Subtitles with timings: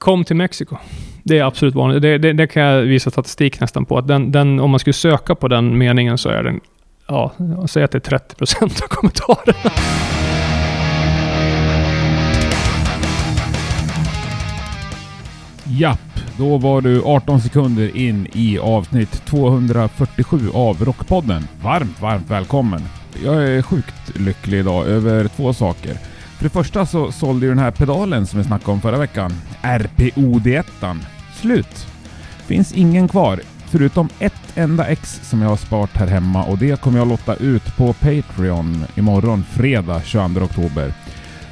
[0.00, 0.76] Kom till Mexiko.
[1.22, 2.02] Det är absolut vanligt.
[2.02, 3.98] Det, det, det kan jag visa statistik nästan på.
[3.98, 6.60] Att den, den, om man skulle söka på den meningen så är den,
[7.08, 7.32] ja,
[7.68, 9.70] säg att det är 30% av kommentarerna.
[15.64, 21.42] Japp, då var du 18 sekunder in i avsnitt 247 av Rockpodden.
[21.62, 22.82] Varmt, varmt välkommen!
[23.24, 26.09] Jag är sjukt lycklig idag över två saker.
[26.40, 29.32] För det första så sålde ju den här pedalen som vi snackade om förra veckan,
[29.62, 30.96] RPOD1,
[31.34, 31.86] slut.
[32.46, 36.80] Finns ingen kvar, förutom ett enda ex som jag har sparat här hemma och det
[36.80, 40.92] kommer jag lotta ut på Patreon imorgon fredag 22 oktober.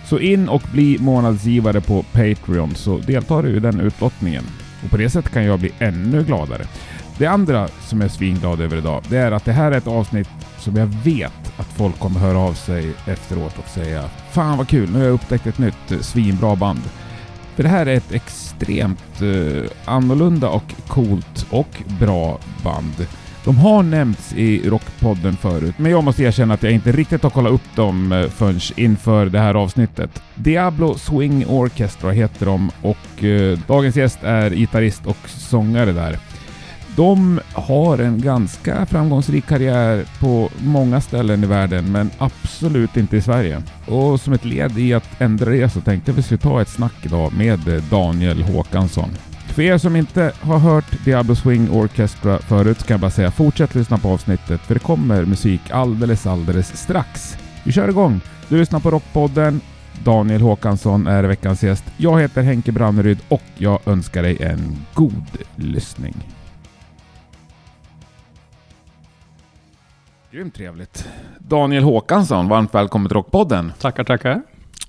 [0.05, 4.45] Så in och bli månadsgivare på Patreon så deltar du i den utlottningen.
[4.85, 6.65] Och på det sättet kan jag bli ännu gladare.
[7.19, 9.87] Det andra som jag är svinglad över idag, det är att det här är ett
[9.87, 14.69] avsnitt som jag vet att folk kommer höra av sig efteråt och säga Fan vad
[14.69, 16.81] kul, nu har jag upptäckt ett nytt eh, svinbra band.
[17.57, 23.07] För det här är ett extremt eh, annorlunda och coolt och bra band.
[23.45, 27.31] De har nämnts i Rockpodden förut, men jag måste erkänna att jag inte riktigt har
[27.31, 30.23] kollat upp dem eh, förrän inför det här avsnittet.
[30.35, 36.19] Diablo Swing Orchestra heter de och eh, dagens gäst är gitarrist och sångare där.
[36.99, 43.23] De har en ganska framgångsrik karriär på många ställen i världen, men absolut inte i
[43.23, 43.63] Sverige.
[43.87, 46.63] Och som ett led i att ändra det så tänkte jag att vi skulle ta
[46.63, 49.09] ett snack idag med Daniel Håkansson.
[49.47, 53.75] För er som inte har hört Diablo Swing Orchestra förut kan jag bara säga fortsätt
[53.75, 57.37] lyssna på avsnittet för det kommer musik alldeles, alldeles strax.
[57.65, 58.21] Vi kör igång!
[58.49, 59.61] Du lyssnar på Rockpodden.
[60.05, 61.85] Daniel Håkansson är veckans gäst.
[61.97, 65.27] Jag heter Henke Branneryd och jag önskar dig en god
[65.57, 66.15] lyssning.
[70.31, 71.09] Grymt trevligt.
[71.39, 73.73] Daniel Håkansson, varmt välkommen till Rockpodden.
[73.81, 74.43] Tackar, tackar.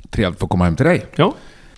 [0.09, 1.05] Trevligt att få komma hem till dig.
[1.15, 1.33] Ja.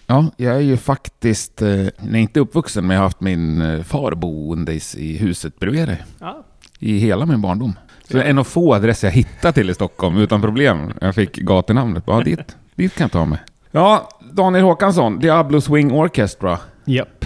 [0.08, 3.84] Ja, jag är ju faktiskt, eh, nej, inte uppvuxen, men jag har haft min eh,
[3.84, 6.04] far boendes i huset bredvid dig.
[6.20, 6.44] ja.
[6.80, 7.74] I hela min barndom.
[8.08, 10.94] Så det är en av få adresser jag hittade till i Stockholm utan problem.
[11.02, 12.04] Jag fick gatunamnet.
[12.08, 13.40] Ja, dit, dit kan jag ta mig.
[13.72, 16.60] Ja, Daniel Håkansson, Diablo Swing Orchestra.
[16.86, 17.26] Japp.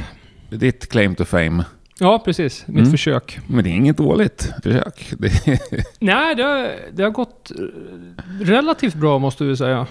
[0.49, 1.63] Ditt claim to fame.
[1.99, 2.63] Ja, precis.
[2.67, 2.91] Mitt Mm.
[2.91, 3.39] försök.
[3.47, 5.13] Men det är inget dåligt försök.
[5.19, 5.59] Det,
[5.99, 9.87] Nej, det har, det har gått eh, relativt bra måste vi säga.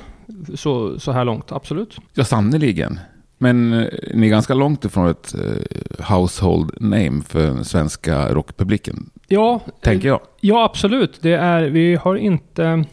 [0.54, 1.96] Så, så här långt, absolut.
[2.14, 2.98] ja, sannerligen.
[3.38, 9.10] Men eh, ni är ganska långt ifrån ett eh, household name för den svenska rockpubliken,
[9.28, 10.20] Ja, tänker jag.
[10.40, 11.18] Ja, absolut.
[11.22, 12.84] Det är, vi har inte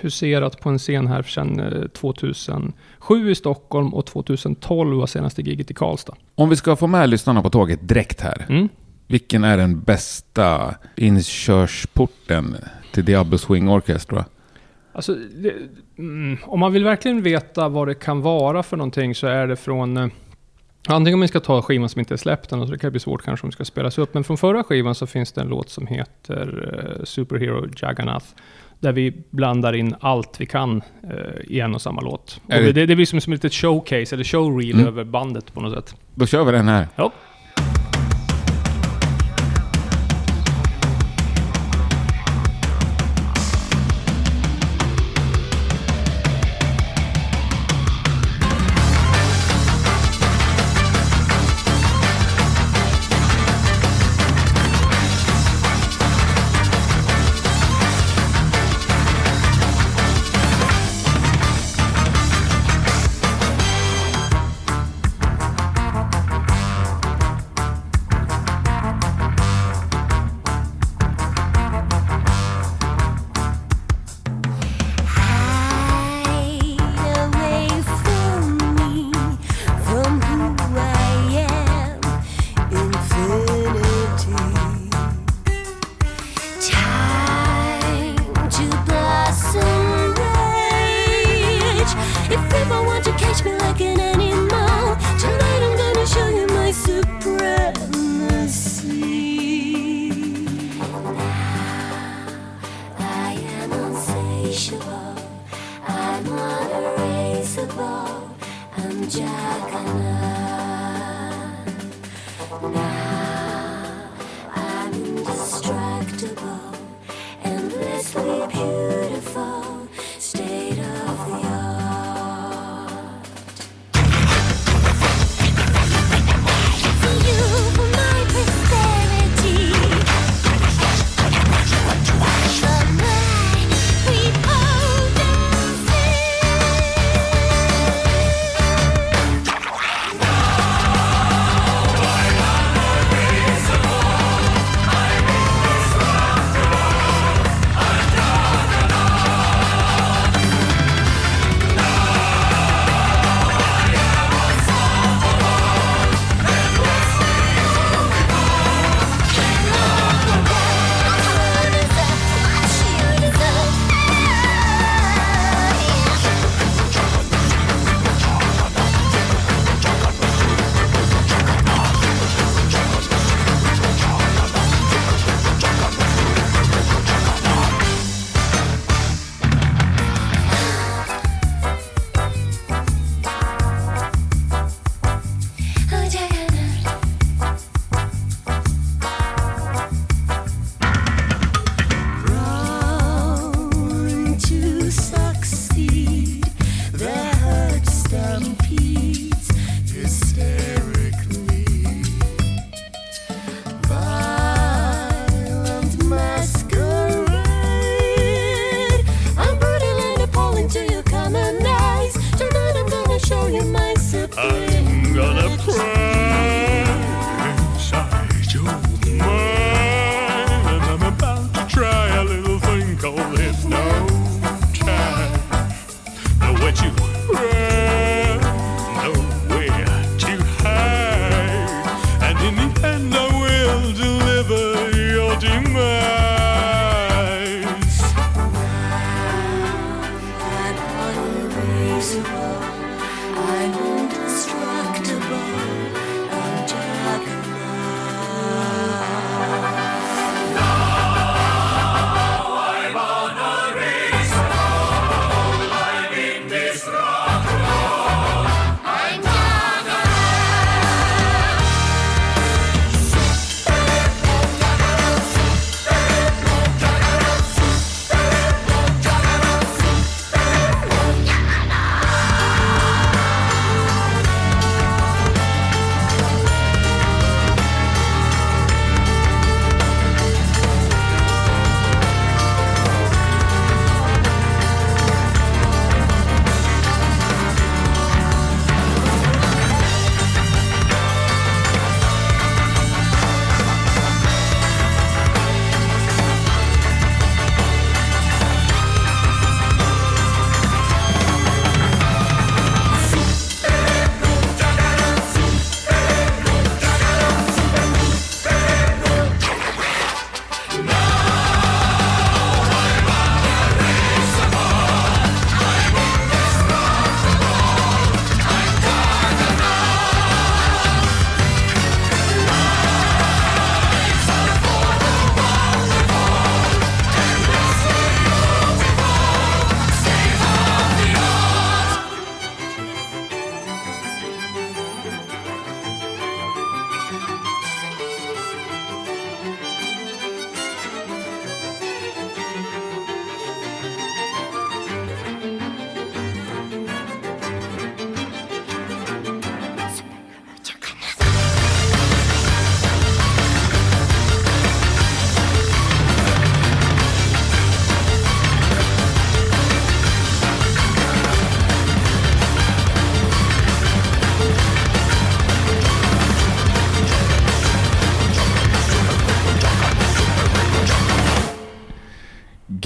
[0.00, 5.70] huserat på en scen här sedan eh, 2007 i Stockholm och 2012 var senaste giget
[5.70, 6.14] i Karlstad.
[6.34, 8.46] Om vi ska få med lyssnarna på tåget direkt här.
[8.48, 8.68] Mm.
[9.06, 12.56] Vilken är den bästa inkörsporten
[12.92, 14.24] till Diablo Swing Orchestra?
[14.92, 15.52] Alltså, det,
[15.98, 19.56] mm, om man vill verkligen veta vad det kan vara för någonting så är det
[19.56, 19.96] från...
[19.96, 20.08] Eh,
[20.88, 22.90] antingen om vi ska ta skivan som inte är släppt än, och så det kan
[22.90, 24.14] bli svårt kanske om det ska spelas upp.
[24.14, 28.26] Men från förra skivan så finns det en låt som heter eh, Superhero Jagannath.
[28.80, 32.40] Där vi blandar in allt vi kan eh, i en och samma låt.
[32.46, 34.86] Och det, det blir som, som ett litet showcase, eller showreel Mm.
[34.86, 35.94] över bandet på något sätt.
[36.14, 36.88] Då kör vi den här.
[36.96, 37.12] Ja.
[108.76, 110.36] Anjakana.
[112.62, 113.15] Now.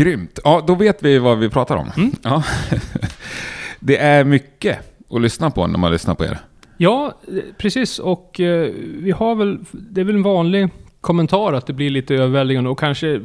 [0.01, 0.39] Grymt.
[0.45, 1.91] Ja, då vet vi vad vi pratar om.
[1.97, 2.13] Mm.
[2.23, 2.43] Ja.
[3.81, 4.79] Det är mycket
[5.11, 6.39] att lyssna på när man lyssnar på er.
[6.77, 7.15] Ja,
[7.59, 7.99] precis.
[7.99, 10.69] Och eh, vi har väl, det är väl en vanlig
[11.01, 13.21] kommentar att det blir lite överväldigande och kanske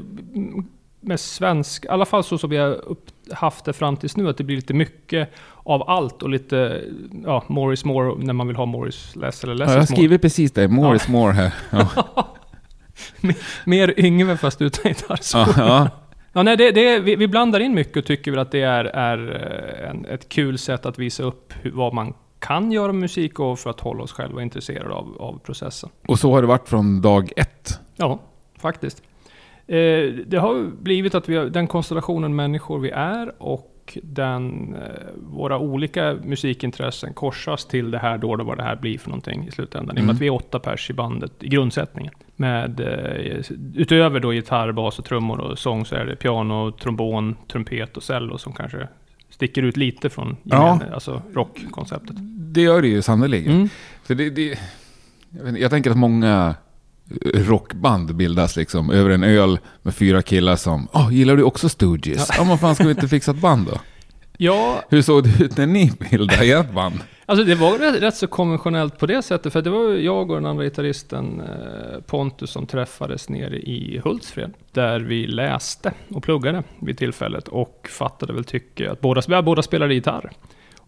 [1.01, 4.29] med svensk, i alla fall så som vi har upp, haft det fram tills nu,
[4.29, 5.29] att det blir lite mycket
[5.63, 6.83] av allt och lite,
[7.25, 9.87] ja, more is more när man vill ha more is less eller less Ja, jag
[9.87, 10.67] skrivit precis det.
[10.67, 11.53] More is more här.
[11.69, 11.87] Ja.
[13.65, 15.53] Mer Yngve fast utan gitarrsolo.
[15.57, 15.89] Ja, ja.
[16.37, 18.85] Ja, nej, det, det, vi, vi blandar in mycket och tycker väl att det är,
[18.85, 19.17] är
[19.83, 23.39] eh, en, ett kul sätt att visa upp hur, vad man kan göra med musik
[23.39, 25.89] och för att hålla oss själva intresserade av, av processen.
[26.07, 27.79] Och så har det varit från dag ett.
[27.95, 28.19] Ja,
[28.57, 29.03] faktiskt.
[29.67, 29.75] Eh,
[30.27, 35.57] det har blivit att vi har den konstellationen människor vi är och den, eh, våra
[35.59, 39.51] olika musikintressen korsas till det här då, då vad det här blir för någonting i
[39.51, 39.97] slutändan.
[39.97, 40.05] I och Mm.
[40.05, 42.13] med att vi är åtta pers i bandet i grundsättningen.
[42.35, 43.41] Med, eh,
[43.75, 48.03] utöver då gitarr, bas och trummor och sång så är det piano, trombon, trumpet och
[48.03, 48.87] cello som kanske
[49.29, 50.79] sticker ut lite från Ja.
[50.93, 52.15] alltså rockkonceptet.
[52.53, 53.55] Det gör det ju sannerligen.
[53.55, 53.69] Mm.
[54.03, 54.59] För det, det,
[55.29, 56.55] jag, vet jag tänker att många
[57.33, 62.29] rockband bildas liksom över en öl med fyra killar som Åh, gillar du också Stooges?
[62.37, 63.79] Ja, men fan ska vi inte fixa ett band då?
[64.37, 66.99] Ja, Hur såg det ut när ni bildade ert band?
[67.25, 70.37] Alltså det var rätt, rätt så konventionellt på det sättet, för det var jag och
[70.37, 76.63] den andra gitarristen eh, Pontus som träffades nere i Hultsfred, där vi läste och pluggade
[76.79, 80.31] vid tillfället och fattade väl tycke att båda, båda spelade gitarr.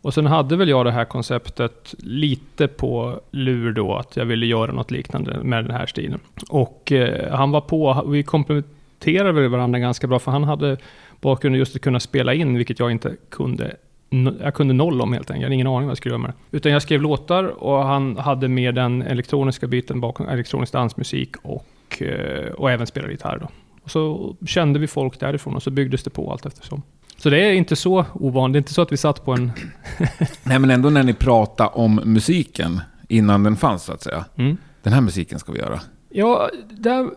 [0.01, 4.45] Och sen hade väl jag det här konceptet lite på lur då, att jag ville
[4.45, 6.19] göra något liknande med den här stilen.
[6.49, 10.77] Och eh, han var på, vi kompletterade väl varandra ganska bra, för han hade
[11.21, 13.75] bakgrunden just att kunna spela in, vilket jag inte kunde
[14.41, 15.41] jag kunde noll om helt enkelt.
[15.41, 16.57] Jag hade ingen aning vad jag skulle göra med det.
[16.57, 22.01] Utan jag skrev låtar och han hade med den elektroniska biten bakom, elektronisk dansmusik och,
[22.01, 23.47] eh, och även spelade gitarr då.
[23.83, 26.81] Och så kände vi folk därifrån och så byggdes det på allt eftersom.
[27.17, 28.53] Så det är inte så ovanligt.
[28.53, 29.51] Det är inte så att vi satt på en...
[30.43, 34.25] Nej men ändå när ni pratade om musiken innan den fanns så att säga.
[34.35, 34.57] Mm.
[34.83, 35.79] Den här musiken ska vi göra.
[36.09, 37.09] Ja, där,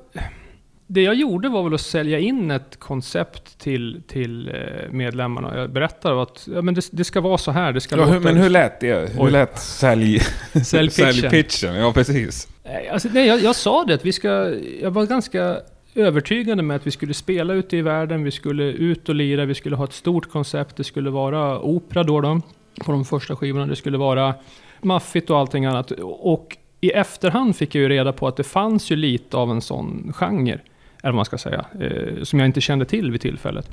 [0.86, 4.54] det jag gjorde var väl att sälja in ett koncept till, till eh,
[4.92, 5.56] medlemmarna.
[5.58, 7.72] Jag berättade att ja, men det, det ska vara så här.
[7.72, 9.10] Det ska Ja, låta- men hur lät det?
[9.12, 9.30] Hur Oj.
[9.30, 10.18] lät sälj...
[10.64, 11.12] Säljpitchen.
[11.14, 11.74] säljpitchen?
[11.74, 12.48] Ja, precis.
[12.64, 14.54] Nej, Alltså, nej jag, jag sa det att vi ska...
[14.82, 15.56] Jag var ganska
[16.00, 19.54] övertygande med att vi skulle spela ute i världen, vi skulle ut och lira, vi
[19.54, 22.40] skulle ha ett stort koncept, det skulle vara opera då, då
[22.84, 24.34] på de första skivorna, det skulle vara
[24.82, 25.90] maffigt och allting annat.
[26.02, 29.60] Och i efterhand fick jag ju reda på att det fanns ju lite av en
[29.60, 30.62] sån genre, eller
[31.02, 33.70] vad man ska säga, eh, som jag inte kände till vid tillfället.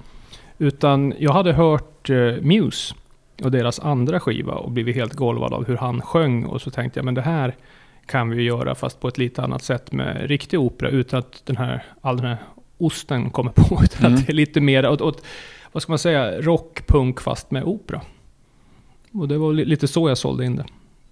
[0.57, 2.95] Utan jag hade hört eh, Muse
[3.43, 6.99] och deras andra skiva och blivit helt golvad av hur han sjöng och så tänkte
[6.99, 7.55] jag, men det här
[8.07, 11.57] kan vi göra fast på ett lite annat sätt med riktig opera utan att den
[11.57, 12.37] här, all den här
[12.77, 13.79] osten kommer på.
[13.83, 14.19] Utan Mm.
[14.19, 15.23] att det är lite mer åt, åt,
[15.71, 18.01] vad ska man säga, rock, punk fast med opera.
[19.11, 20.65] Och det var li- lite så jag sålde in det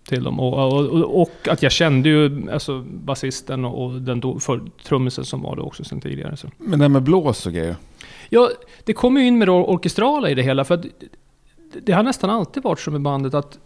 [0.09, 0.39] till dem.
[0.39, 5.25] Och, och, och, och att jag kände ju alltså, basisten och, den då, för, trummisen
[5.25, 6.37] som var det också sen tidigare.
[6.37, 6.47] Så.
[6.57, 7.75] Men det här med blås och grejer.
[8.29, 8.49] Ja,
[8.83, 10.63] det kommer ju in med det orkestrala i det hela.
[10.63, 13.59] För att det, det har nästan alltid varit som i bandet att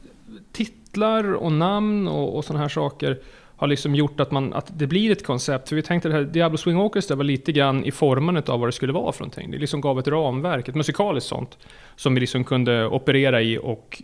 [0.90, 3.20] titlar och namn och, och sådana här saker
[3.56, 5.70] har liksom gjort att, man, att det blir ett koncept.
[5.70, 8.68] För vi tänkte det här Diablo Swing Orchestra var lite grann i formandet av vad
[8.68, 9.52] det skulle vara för någonting.
[9.52, 11.58] Det liksom gav ett ramverk, ett musikaliskt sånt,
[11.96, 14.04] som vi liksom kunde operera i och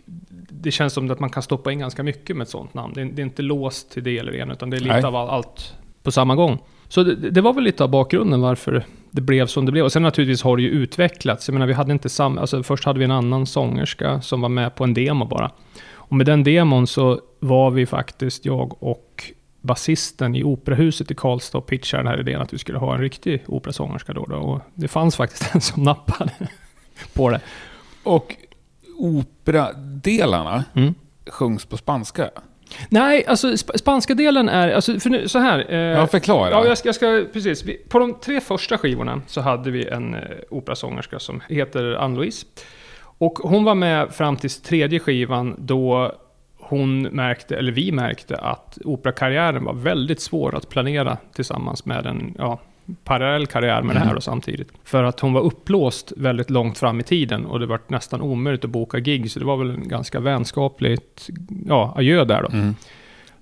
[0.50, 2.92] det känns som att man kan stoppa in ganska mycket med ett sånt namn.
[2.94, 5.04] Det är, det är inte låst till det eller ena, utan det är lite Nej.
[5.04, 6.58] av all, allt på samma gång.
[6.88, 9.84] Så det, det var väl lite av bakgrunden varför det blev som det blev.
[9.84, 11.48] Och sen naturligtvis har det ju utvecklats.
[11.48, 12.40] Jag menar, vi hade inte samma...
[12.40, 15.50] Alltså först hade vi en annan sångerska som var med på en demo bara.
[16.08, 19.24] Och med den demon så var vi faktiskt, jag och
[19.60, 23.00] basisten i operahuset i Karlstad och pitchade den här idén att vi skulle ha en
[23.00, 24.36] riktig operasångerska då, då.
[24.36, 26.30] Och det fanns faktiskt en som nappade
[27.14, 27.40] på det.
[28.02, 28.36] Och
[28.98, 30.94] operadelarna Mm.
[31.26, 32.30] sjungs på spanska.
[32.88, 34.68] Nej, alltså sp- spanska delen är...
[34.70, 35.66] Alltså, för nu, så här.
[35.72, 36.50] Eh, Ja, förklara.
[36.50, 37.64] Ja, jag ska, jag ska precis.
[37.64, 40.20] Vi, på de tre första skivorna så hade vi en eh,
[40.50, 42.46] operasångerska som heter Ann-Louise.
[43.18, 46.12] Och hon var med fram till tredje skivan då
[46.58, 52.34] hon märkte, eller vi märkte, att operakarriären var väldigt svår att planera tillsammans med en
[52.38, 52.60] ja,
[53.04, 54.14] parallell karriär med det här Mm.
[54.14, 54.68] då samtidigt.
[54.84, 58.64] För att hon var upplåst väldigt långt fram i tiden och det var nästan omöjligt
[58.64, 61.28] att boka gig, så det var väl en ganska vänskapligt
[61.66, 62.48] ja, adjö där då.
[62.48, 62.74] Mm.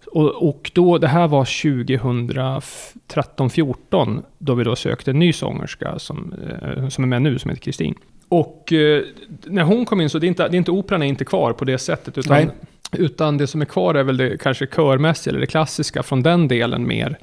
[0.07, 6.35] Och, och då, det här var 2013-14, då vi då sökte en ny sångerska som,
[6.63, 7.95] eh, som är med nu, som heter Kristin.
[8.35, 9.03] Och eh,
[9.45, 11.53] när hon kom in så det är inte, det är inte operan är inte kvar
[11.53, 12.49] på det sättet, utan, Nej.
[12.93, 16.49] utan det som är kvar är väl det kanske körmässiga, eller det klassiska från den
[16.49, 17.19] delen mer.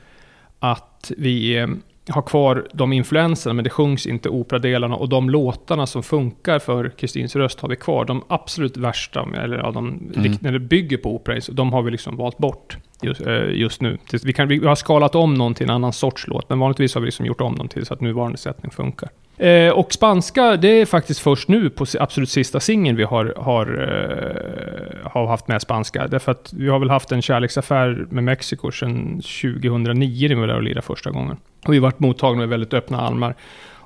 [0.60, 1.68] Att vi, eh,
[2.10, 4.96] ha kvar de influenserna, men det sjungs inte operadelarna.
[4.96, 8.06] Och de låtarna som funkar för Kristins röst har vi kvar.
[8.06, 10.38] De absolut värsta, eller ja, de, Mm.
[10.42, 13.98] när det bygger på opera, de har vi liksom valt bort just, eh, just nu.
[14.24, 17.02] Vi, kan, vi har skalat om någon till en annan sorts låt, men vanligtvis har
[17.02, 19.10] vi liksom gjort om dem till så att nuvarande sättning funkar.
[19.42, 23.66] Eh, och spanska, det är faktiskt först nu på absolut sista singeln vi har, har,
[23.66, 26.08] eh, har haft med spanska.
[26.08, 30.48] Därför att vi har väl haft en kärleksaffär med Mexiko sedan 2009 när vi var
[30.48, 31.38] där och lirade första gången.
[31.66, 33.36] Och vi har varit mottagna med väldigt öppna armar.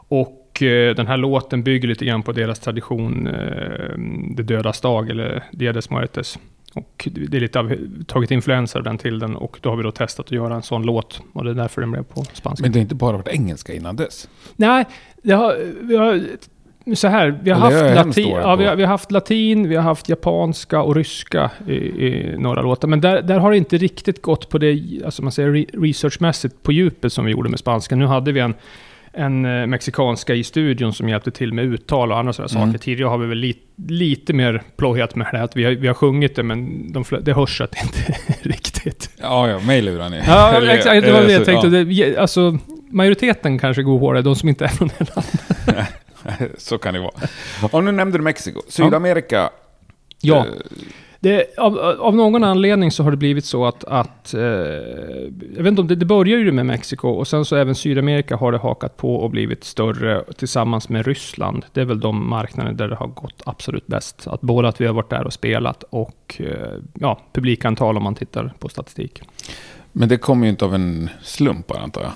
[0.07, 3.97] Och eh, den här låten bygger lite grann på deras tradition, eh,
[4.35, 6.39] Det dödas dag, eller Dia des Muertes.
[6.75, 7.75] Och det är lite av,
[8.07, 10.61] tagit influenser av den till den och då har vi då testat att göra en
[10.61, 11.21] sån låt.
[11.33, 12.61] Och det är därför den blev på spanska.
[12.61, 14.29] Men det har inte bara varit engelska innan dess?
[14.55, 14.85] Nej,
[15.23, 16.23] det har, vi har,
[16.95, 19.83] så här, vi har, haft latin, ja, vi, har, vi har haft latin, vi har
[19.83, 22.87] haft japanska och ryska i, i några låtar.
[22.87, 26.63] Men där, där har det inte riktigt gått på det, alltså man säger re, researchmässigt
[26.63, 27.95] på djupet som vi gjorde med spanska.
[27.95, 28.53] Nu hade vi en,
[29.17, 32.67] en eh, mexikanska i studion som hjälpte till med uttal och andra sådana Mm.
[32.73, 32.79] saker.
[32.83, 33.55] Tidigare har vi väl li,
[33.87, 37.33] lite mer plojat med det, att vi har, vi har sjungit det men de, det
[37.33, 38.19] hörs att det inte
[38.49, 39.09] riktigt.
[39.21, 40.21] Ja, ja, mig lurar ni.
[40.27, 41.05] Ja, Eller- exakt.
[41.05, 41.67] Det var det jag tänkte.
[41.67, 41.83] ja.
[41.83, 42.57] Det, alltså,
[42.89, 45.87] majoriteten kanske går hårdare, de som inte är från det landet.
[46.57, 47.11] Så kan det vara.
[47.71, 48.61] Och nu nämnde du Mexiko.
[48.69, 49.49] Sydamerika.
[50.21, 50.37] Ja.
[50.37, 50.43] eh,
[51.25, 54.41] Det, av, av någon anledning så har det blivit så att, att eh,
[55.55, 58.35] jag vet inte om det, det börjar ju med Mexiko och sen så även Sydamerika
[58.35, 61.65] har det hakat på och blivit större tillsammans med Ryssland.
[61.73, 64.27] Det är väl de marknader där det har gått absolut bäst.
[64.27, 68.15] Att både att vi har varit där och spelat och eh, ja, publikantal om man
[68.15, 69.21] tittar på statistik.
[69.91, 72.11] Men det kommer ju inte av en slump antar jag.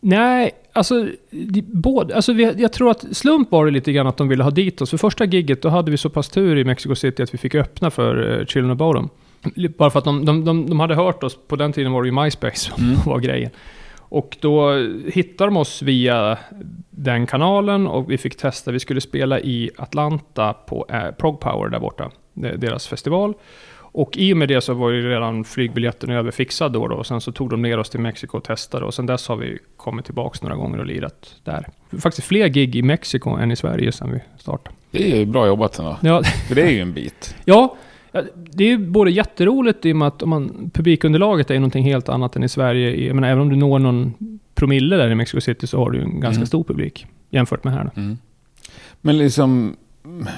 [0.00, 4.16] Nej, alltså, de, både, alltså vi, jag tror att slump var det lite grann att
[4.16, 4.90] de ville ha dit oss.
[4.90, 7.54] För första gigget då hade vi så pass tur i Mexico City att vi fick
[7.54, 9.10] öppna för uh, Children of Bodom.
[9.78, 12.08] Bara för att de, de, de, de hade hört oss, på den tiden var det
[12.08, 12.96] ju MySpace som Mm.
[13.06, 13.50] var grejen.
[14.10, 14.72] Och då
[15.06, 16.38] hittade de oss via
[16.90, 18.70] den kanalen och vi fick testa.
[18.70, 23.34] Vi skulle spela i Atlanta på eh, Prog Power där borta, deras festival.
[23.92, 27.20] Och i och med det så var ju redan flygbiljetten överfixad då, då och sen
[27.20, 30.04] så tog de ner oss till Mexiko och testade och sen dess har vi kommit
[30.04, 31.66] tillbaks några gånger och lirat där.
[32.00, 34.76] Faktiskt fler gig i Mexiko än i Sverige sen vi startade.
[34.90, 35.96] Det är ju bra jobbat ändå.
[36.02, 37.34] Ja, För det är ju en bit.
[37.44, 37.76] Ja,
[38.34, 41.84] det är ju både jätteroligt i och med att om man, publikunderlaget är ju någonting
[41.84, 43.06] helt annat än i Sverige.
[43.06, 44.14] Jag menar, även om du når någon
[44.54, 46.46] promille där i Mexico City så har du ju en ganska Mm.
[46.46, 47.90] stor publik jämfört med här.
[47.96, 48.18] Mm.
[49.00, 49.76] Men liksom,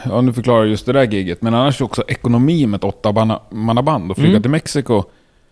[0.04, 4.16] ja nu förklarar just det där giget, men annars också ekonomi med ett åttamannaband och
[4.16, 4.42] flyga Mm.
[4.42, 5.02] till Mexiko.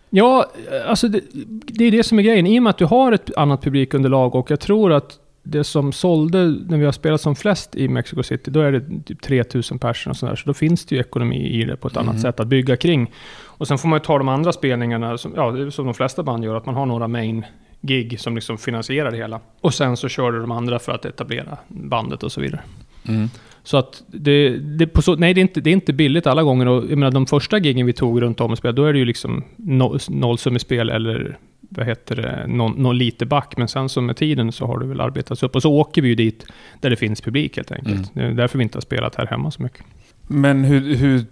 [0.09, 0.45] Ja,
[0.87, 1.21] alltså det,
[1.67, 2.47] det är det som är grejen.
[2.47, 5.91] I och med att du har ett annat publikunderlag och jag tror att det som
[5.91, 9.79] sålde när vi har spelat som flest i Mexico City, då är det typ 3000
[9.79, 10.35] personer och sådär.
[10.35, 12.09] Så då finns det ju ekonomi i det på ett Mhm.
[12.09, 13.11] annat sätt att bygga kring.
[13.45, 16.43] Och sen får man ju ta de andra spelningarna, som, ja, som de flesta band
[16.45, 17.45] gör, att man har några main
[17.81, 19.39] gig som liksom finansierar det hela.
[19.61, 22.61] Och sen så kör du de andra för att etablera bandet och så vidare.
[23.07, 23.29] Mm.
[23.69, 26.67] Så att det, det, så, nej, det är, inte, det är inte billigt alla gånger.
[26.67, 28.99] Och jag menar, de första giggen vi tog runt om och spelade, då är det
[28.99, 33.57] ju liksom no, nollsummespel eller vad heter det, någon, någon lite back.
[33.57, 35.55] Men sen så med tiden så har det väl arbetats upp.
[35.55, 36.45] Och så åker vi ju dit
[36.79, 38.11] där det finns publik helt enkelt.
[38.13, 39.83] Det är därför vi inte har spelat här hemma så mycket.
[40.27, 41.25] Men hur, hur,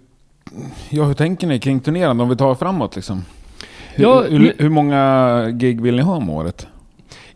[0.90, 3.24] ja, hur tänker ni kring turnerandet om vi tar framåt liksom?
[3.94, 6.66] Hur, Ja, hur, hur många gig vill ni ha om året?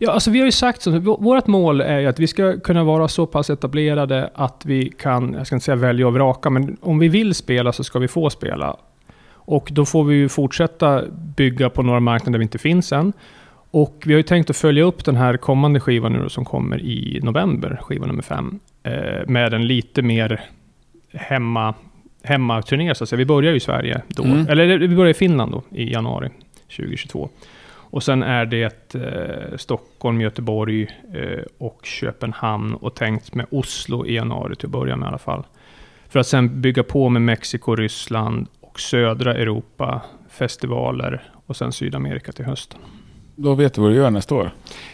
[0.04, 0.90] Ja, alltså vi har ju sagt så.
[0.90, 4.88] vå- Vårt mål är ju att vi ska kunna vara så pass etablerade att vi
[4.98, 7.98] kan, jag ska inte säga välja och vraka, men om vi vill spela så ska
[7.98, 8.76] vi få spela.
[9.34, 11.02] Och då får vi ju fortsätta
[11.36, 13.12] bygga på några marknader där vi inte finns än.
[13.70, 16.44] Och vi har ju tänkt att följa upp den här kommande skivan nu då, som
[16.44, 18.92] kommer i november, skiva nummer fem, eh,
[19.26, 20.40] med en lite mer
[21.12, 21.74] hemma,
[22.22, 23.18] hemmaturné så att säga.
[23.18, 24.46] Vi börjar ju i Sverige då, Mm.
[24.48, 26.30] eller vi börjar i Finland då i januari
[26.76, 27.28] 2022.
[27.92, 30.82] Och sen är det eh, Stockholm, Göteborg
[31.14, 35.18] eh, och Köpenhamn och tänkt med Oslo i januari till att börja med i alla
[35.18, 35.44] fall.
[36.08, 42.32] För att sen bygga på med Mexiko, Ryssland och södra Europa, festivaler och sen Sydamerika
[42.32, 42.78] till hösten.
[43.36, 44.50] Då vet du vad du gör nästa år.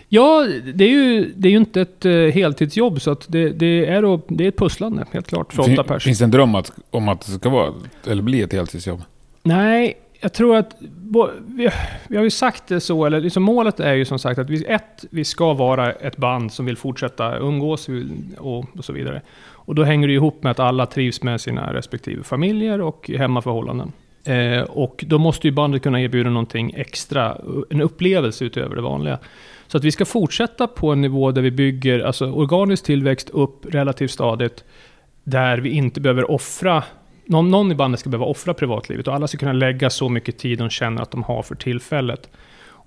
[0.09, 3.87] Ja, det är ju, det är ju inte ett eh, heltidsjobb så att det, det,
[3.87, 5.99] är då, det är ett pusslande helt klart för åtta personer.
[5.99, 7.73] finns det en dröm att, om att det ska vara,
[8.07, 9.03] eller bli ett heltidsjobb?
[9.43, 10.77] Nej, jag tror att
[11.47, 11.71] vi,
[12.09, 14.65] vi har ju sagt det så, eller liksom målet är ju som sagt att vi,
[14.65, 17.89] ett, vi ska vara ett band som vill fortsätta umgås
[18.39, 19.23] och, och så vidare.
[19.51, 23.93] Och då hänger det ihop med att alla trivs med sina respektive familjer och hemmaförhållanden.
[24.25, 27.37] Eh, och då måste ju bandet kunna erbjuda någonting extra,
[27.71, 29.19] en upplevelse utöver det vanliga.
[29.67, 33.67] Så att vi ska fortsätta på en nivå där vi bygger alltså organisk tillväxt upp
[33.75, 34.65] relativt stadigt,
[35.25, 36.85] där vi inte behöver offra
[37.29, 40.39] någon, någon i bandet ska behöva offra privatlivet och alla ska kunna lägga så mycket
[40.39, 42.31] tid de känner att de har för tillfället.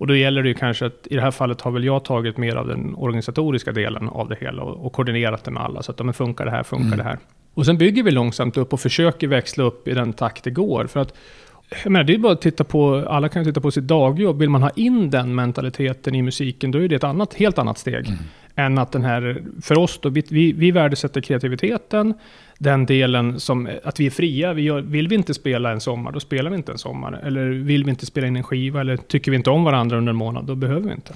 [0.02, 2.38] Och då gäller det ju kanske att i det här fallet har väl jag tagit
[2.38, 5.84] mer av den organisatoriska delen av det hela och, och koordinerat det med alla.
[5.84, 6.98] Så att men funkar det här, funkar Mm.
[6.98, 7.18] det här.
[7.54, 10.88] Och sen bygger vi långsamt upp och försöker växla upp i den takt det går.
[10.88, 11.14] För att
[11.84, 14.40] jag menar, det är bara att titta på, alla kan ju titta på sitt dagjobb.
[14.40, 17.78] Vill man ha in den mentaliteten i musiken, då är det ett annat, helt annat
[17.78, 18.08] steg.
[18.08, 18.20] Mm.
[18.56, 22.14] Än att den här, för oss då, vi, vi, vi värdesätter kreativiteten,
[22.58, 24.54] den delen som, att vi är fria.
[24.54, 27.22] Vi gör, vill vi inte spela en sommar, då spelar vi inte en sommar.
[27.24, 30.10] Eller vill vi inte spela in en skiva, eller tycker vi inte om varandra under
[30.10, 31.14] en månad, då behöver vi inte.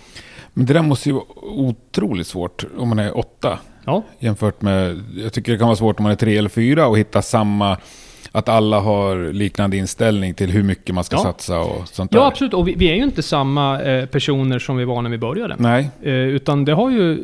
[0.53, 3.59] Men det där måste ju vara otroligt svårt om man är åtta.
[3.85, 6.87] Ja, Jämfört med, jag tycker det kan vara svårt om man är tre eller fyra
[6.87, 7.77] och hitta samma,
[8.35, 11.21] att alla har liknande inställning till hur mycket man ska Ja.
[11.23, 12.17] satsa och sånt där.
[12.19, 12.53] ja absolut.
[12.53, 15.55] Och vi, vi är ju inte samma eh, personer som vi var när vi började.
[15.59, 17.19] Nej, Eh, utan det har ju...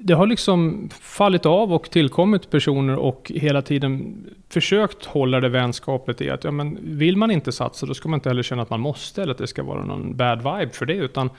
[0.00, 4.16] Det har liksom fallit av och tillkommit personer och hela tiden
[4.48, 8.16] försökt hålla det vänskapligt i att ja, men vill man inte satsa då ska man
[8.16, 10.86] inte heller känna att man måste eller att det ska vara någon bad vibe för
[10.86, 10.94] det.
[10.94, 11.30] Utan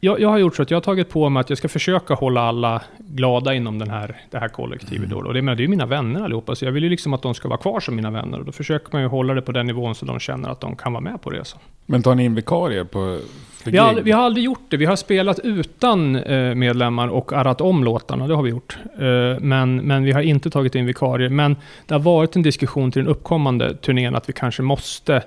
[0.00, 2.14] jag, jag har gjort så att jag har tagit på mig att jag ska försöka
[2.14, 5.10] hålla alla glada inom den här, det här kollektivet.
[5.10, 5.16] Då.
[5.16, 7.22] Och det, menar, det är ju mina vänner allihopa, så jag vill ju liksom att
[7.22, 8.38] de ska vara kvar som mina vänner.
[8.38, 10.76] Och då försöker man ju hålla det på den nivån så de känner att de
[10.76, 11.60] kan vara med på resan.
[11.86, 13.20] men tar ni in vikarier på
[13.64, 14.76] Vi har, vi har aldrig gjort det.
[14.76, 18.26] Vi har spelat utan eh, medlemmar och arrat om låtarna.
[18.26, 18.78] Det har vi gjort.
[18.98, 21.28] Eh, men, men vi har inte tagit in vikarier.
[21.28, 25.22] Men det har varit en diskussion till den uppkommande turnén att vi kanske måste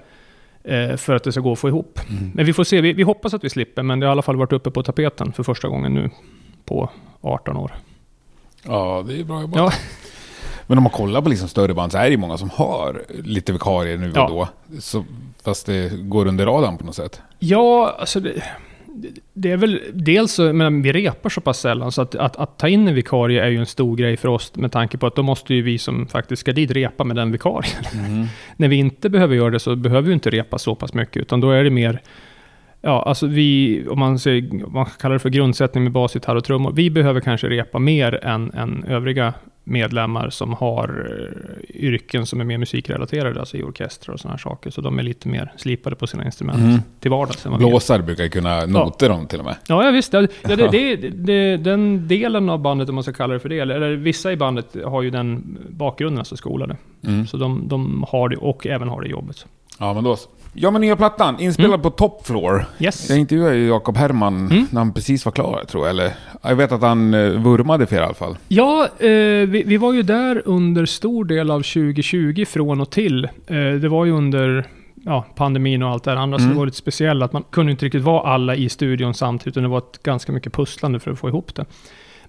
[0.98, 2.00] för att det ska gå att få ihop.
[2.10, 2.32] Mm.
[2.36, 2.82] Men vi får se.
[2.82, 3.84] Vi, vi hoppas att vi slipper.
[3.84, 6.10] Men det har i alla fall varit uppe på tapeten för första gången nu
[6.66, 6.90] på
[7.22, 7.72] 18 år.
[8.64, 9.58] Ja, det är bra jobbat.
[9.58, 9.72] Ja.
[10.68, 13.04] Men om man kollar på liksom större band så är det ju många som har
[13.24, 14.28] lite vikarier nu och Ja.
[14.30, 14.48] då.
[14.80, 15.06] Så,
[15.44, 17.22] fast det går under radarn på något sätt.
[17.40, 18.44] Ja, alltså det,
[19.34, 22.68] det är väl dels men vi repar så pass sällan så att, att, att ta
[22.68, 25.24] in en vikarie är ju en stor grej för oss med tanke på att då
[25.24, 27.84] måste ju vi som faktiskt ska dit repa med den vikarien.
[27.94, 28.28] Mm.
[28.58, 31.42] När vi inte behöver göra det så behöver vi inte repa så pass mycket utan
[31.42, 32.02] då är det mer
[32.86, 36.36] Ja, alltså vi, om man, säger, om man kallar det för grundsättning med bas, gitarr
[36.36, 36.72] och trummor.
[36.72, 41.08] Vi behöver kanske repa mer än, än övriga medlemmar som har
[41.70, 44.70] eh, yrken som är mer musikrelaterade, alltså i orkestrar och sådana saker.
[44.70, 46.80] Så de är lite mer slipade på sina instrument Mm.
[47.00, 47.46] till vardags.
[47.46, 47.58] än.
[47.58, 49.56] Blåsare brukar kunna nota dem till och med.
[49.68, 50.14] Ja, ja visst.
[50.14, 53.50] Ja, ja, det, det, det, den delen av bandet, om man ska kalla det för
[53.50, 56.78] det, eller, eller vissa i bandet har ju den bakgrunden, alltså skolade.
[57.08, 57.28] Mm.
[57.28, 59.46] Så de, de har det, och även har det jobbet.
[59.80, 60.30] Ja, men då så.
[60.56, 62.66] Ja, men nya plattan, inspelad på Top Floor.
[62.80, 63.10] Yes.
[63.10, 64.68] Jag intervjuade ju Jakob Herman Mm.
[64.72, 65.90] när han precis var klar, tror jag.
[65.90, 66.12] Eller,
[66.42, 68.38] jag vet att han eh, vurmade för er i alla fall.
[68.48, 69.08] Ja, eh,
[69.48, 73.24] vi, vi var ju där under stor del av 2020 från och till.
[73.48, 74.68] Eh, det var ju under
[75.06, 76.54] ja, pandemin och allt det här andra, så Mm.
[76.56, 79.64] det var lite speciellt att man kunde inte riktigt vara alla i studion samtidigt, utan
[79.64, 81.66] det var ett ganska mycket pusslande för att få ihop det.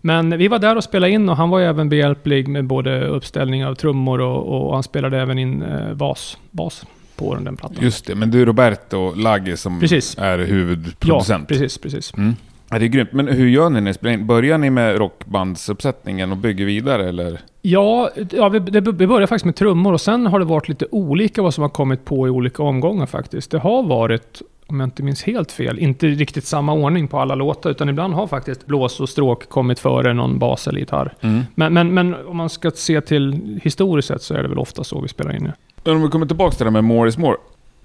[0.00, 3.06] Men vi var där och spelade in och han var ju även behjälplig med både
[3.06, 6.84] uppställning av trummor och, och han spelade även in eh, bas, bas
[7.16, 7.84] på den plattan.
[7.84, 10.16] Just det, men du Roberto Lagge som Precis.
[10.18, 11.48] är ja, huvudproducent.
[11.48, 12.14] precis, precis.
[12.16, 12.34] Mm.
[12.70, 13.12] Ja, det är grymt.
[13.12, 14.26] Men hur gör ni när ni spelar in?
[14.26, 17.40] Börjar ni med rockbandsuppsättningen och bygger vidare eller?
[17.62, 20.86] Ja, ja vi, det, vi började faktiskt med trummor och sen har det varit lite
[20.90, 23.50] olika vad som har kommit på i olika omgångar faktiskt.
[23.50, 27.34] Det har varit, om jag inte minns helt fel, inte riktigt samma ordning på alla
[27.34, 31.14] låtar, utan ibland har faktiskt blås och stråk kommit före någon bas eller gitarr.
[31.54, 34.84] Men, men, men om man ska se till historiskt sett så är det väl ofta
[34.84, 35.52] så vi spelar in nu.
[35.84, 37.36] Men om vi kommer tillbaka till det här med more is more.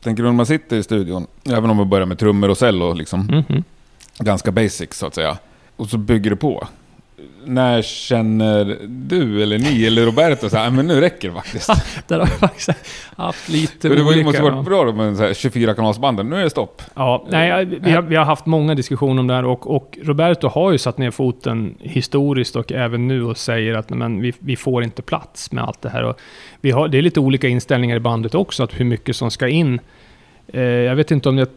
[0.03, 2.93] Tänker du när man sitter i studion, även om vi börjar med trummor och cello,
[2.93, 3.63] liksom, Mhm.
[4.19, 5.37] ganska basic så att säga.
[5.75, 6.67] Och så bygger du på.
[7.45, 11.69] När känner du, eller ni, eller Roberto så här, "Nej, men nu räcker det faktiskt?
[12.07, 12.69] Där har vi faktiskt
[13.17, 14.23] haft lite det var- olika...
[14.23, 16.29] måste varit bra då med så här 24-kanalsbanden.
[16.29, 16.81] Nu är det stopp.
[16.95, 20.47] Ja, nej, vi, har, vi har haft många diskussioner om det här och, och Roberto
[20.47, 24.55] har ju satt ner foten historiskt och även nu och säger att men, vi, vi
[24.55, 26.03] får inte plats med allt det här.
[26.03, 26.19] Och
[26.61, 29.47] vi har, det är lite olika inställningar i bandet också, att hur mycket som ska
[29.47, 29.79] in.
[30.53, 31.47] Eh, jag vet inte om jag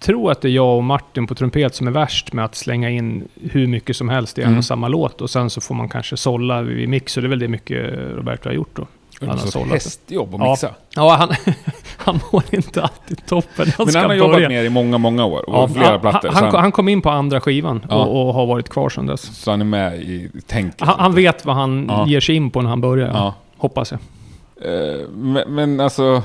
[0.00, 2.90] tror att det är jag och Martin på trumpet som är värst med att slänga
[2.90, 4.58] in hur mycket som helst i en Mm.
[4.58, 5.20] och samma låt.
[5.20, 7.92] Och sen så får man kanske sålla vid mix, och det är väl det mycket
[8.16, 8.86] Roberto har gjort då.
[9.20, 10.50] Det Han är har så sållat hästjobb att Ja.
[10.50, 10.70] mixa.
[10.96, 11.54] Ja, han,
[11.96, 13.66] han mår inte alltid toppen.
[13.78, 15.48] Han Men han har jobbat med i många, många år.
[15.48, 16.28] Och Ja, flera han, plattor.
[16.32, 17.96] han, han, kom in på andra skivan Ja.
[18.04, 19.20] och, och har varit kvar sedan dess.
[19.42, 20.80] så han är med i tänket.
[20.80, 22.06] Han, han vet vad han Ja.
[22.06, 23.34] ger sig in på när han börjar, Ja.
[23.56, 24.00] hoppas jag.
[24.72, 26.22] Eh, Men, men alltså,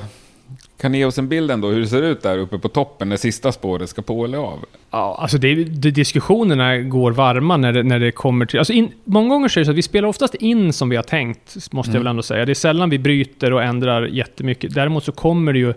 [0.80, 3.08] kan ni ge oss en bild ändå hur det ser ut där uppe på toppen
[3.08, 4.58] när sista spåret ska på eller av?
[4.90, 8.58] Ja, alltså det, det, diskussionerna går varma när det, när det kommer till...
[8.58, 10.96] Alltså in, många gånger så är det så att vi spelar oftast in som vi
[10.96, 12.04] har tänkt, måste jag Mm.
[12.04, 12.44] väl ändå säga.
[12.44, 14.74] Det är sällan vi bryter och ändrar jättemycket.
[14.74, 15.74] Däremot så kommer det ju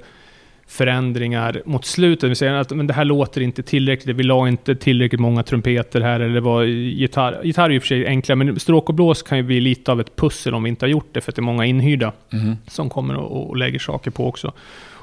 [0.68, 2.30] förändringar mot slutet.
[2.30, 6.02] Vi säger att men det här låter inte tillräckligt, vi la inte tillräckligt många trumpeter
[6.02, 7.42] här, eller det var gitarr.
[7.44, 9.92] Gitarr är i och för sig enklare, men stråk och blås kan ju bli lite
[9.92, 12.12] av ett pussel om vi inte har gjort det, för att det är många inhyrda
[12.68, 14.54] som kommer och, och lägger saker på också.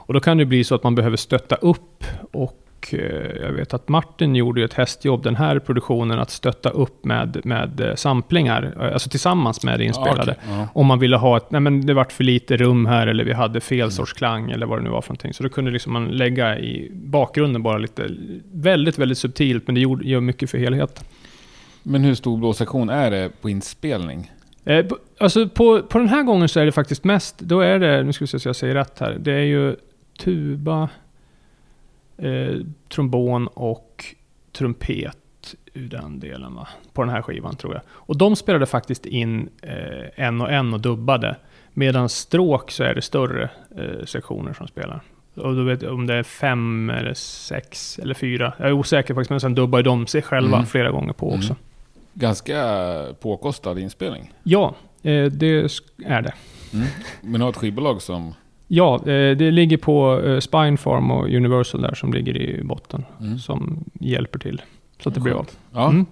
[0.08, 2.98] Och då kan det bli så att man behöver stötta upp och eh,
[3.42, 7.80] jag vet att Martin gjorde ett hästjobb den här produktionen att stötta upp med, med
[7.80, 10.36] eh, samplingar, eh, alltså tillsammans med det inspelade.
[10.38, 10.56] Ja, okej.
[10.58, 10.68] Ja.
[10.74, 13.32] Om man ville ha ett, nej men det vart för lite rum här eller vi
[13.32, 15.32] hade fel sorts klang eller vad det nu var för någonting.
[15.34, 18.08] Så då kunde liksom man lägga i bakgrunden bara lite,
[18.52, 21.04] väldigt, väldigt subtilt men det gjorde, gör mycket för helheten.
[21.82, 24.30] Men hur stor blåssektion är det på inspelning?
[24.64, 27.78] Eh, på- alltså på, på den här gången så är det faktiskt mest, då är
[27.78, 29.76] det, nu ska vi se så jag säger rätt här, det är ju
[30.18, 30.88] tuba,
[32.16, 32.54] eh,
[32.88, 34.04] trombon och
[34.52, 36.68] trumpet ur den delen va?
[36.92, 37.82] På den här skivan tror jag.
[37.88, 41.36] Och de spelade faktiskt in eh, en och en och dubbade.
[41.72, 45.00] Medan stråk så är det större eh, sektioner som spelar.
[45.34, 48.52] Och då vet om det är fem eller sex eller fyra.
[48.58, 50.66] Jag är osäker faktiskt, men sen dubbar de sig själva Mm.
[50.66, 51.50] flera gånger på också.
[51.52, 51.56] Mm.
[52.14, 54.32] Ganska påkostad inspelning.
[54.42, 56.34] Ja, eh, det är det.
[57.20, 58.34] Men har ett skivbolag som...
[58.70, 63.04] Ja, eh, det ligger på eh, Spinefarm och Universal där som ligger i botten.
[63.20, 63.38] Mm.
[63.38, 64.62] Som hjälper till.
[65.02, 65.50] Så att det blir av.
[65.72, 65.90] Ja.
[65.90, 66.06] Mm.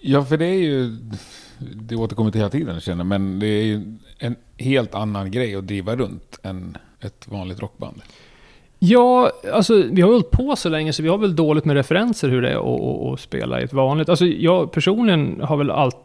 [0.00, 0.96] ja, för det är ju...
[1.58, 5.66] Det återkommer till hela tiden känner, men det är ju en helt annan grej att
[5.66, 8.02] driva runt än ett vanligt rockband.
[8.78, 12.28] Ja, alltså vi har hållit på så länge så vi har väl dåligt med referenser
[12.28, 14.08] hur det är att, att, att spela i ett vanligt.
[14.08, 15.96] Alltså jag personligen har väl allt...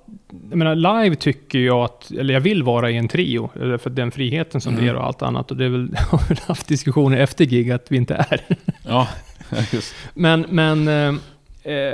[0.49, 2.11] Jag menar live tycker jag att...
[2.11, 3.49] Eller jag vill vara i en trio.
[3.77, 4.83] För den friheten som Mm.
[4.83, 5.51] det ger och allt annat.
[5.51, 5.95] Och det är väl...
[6.11, 8.41] Har väl haft diskussioner efter gig att vi inte är.
[8.87, 9.07] Ja,
[9.71, 11.93] just Men, men eh, eh,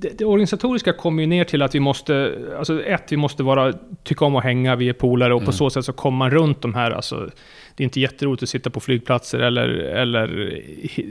[0.00, 3.72] det, det organisatoriska kommer ju ner till att vi måste, alltså ett, vi måste vara,
[4.02, 5.52] tycka om att hänga, vi är polare och på Mm.
[5.52, 7.30] så sätt så kommer man runt de här, alltså,
[7.74, 10.26] det är inte jätteroligt att sitta på flygplatser eller, eller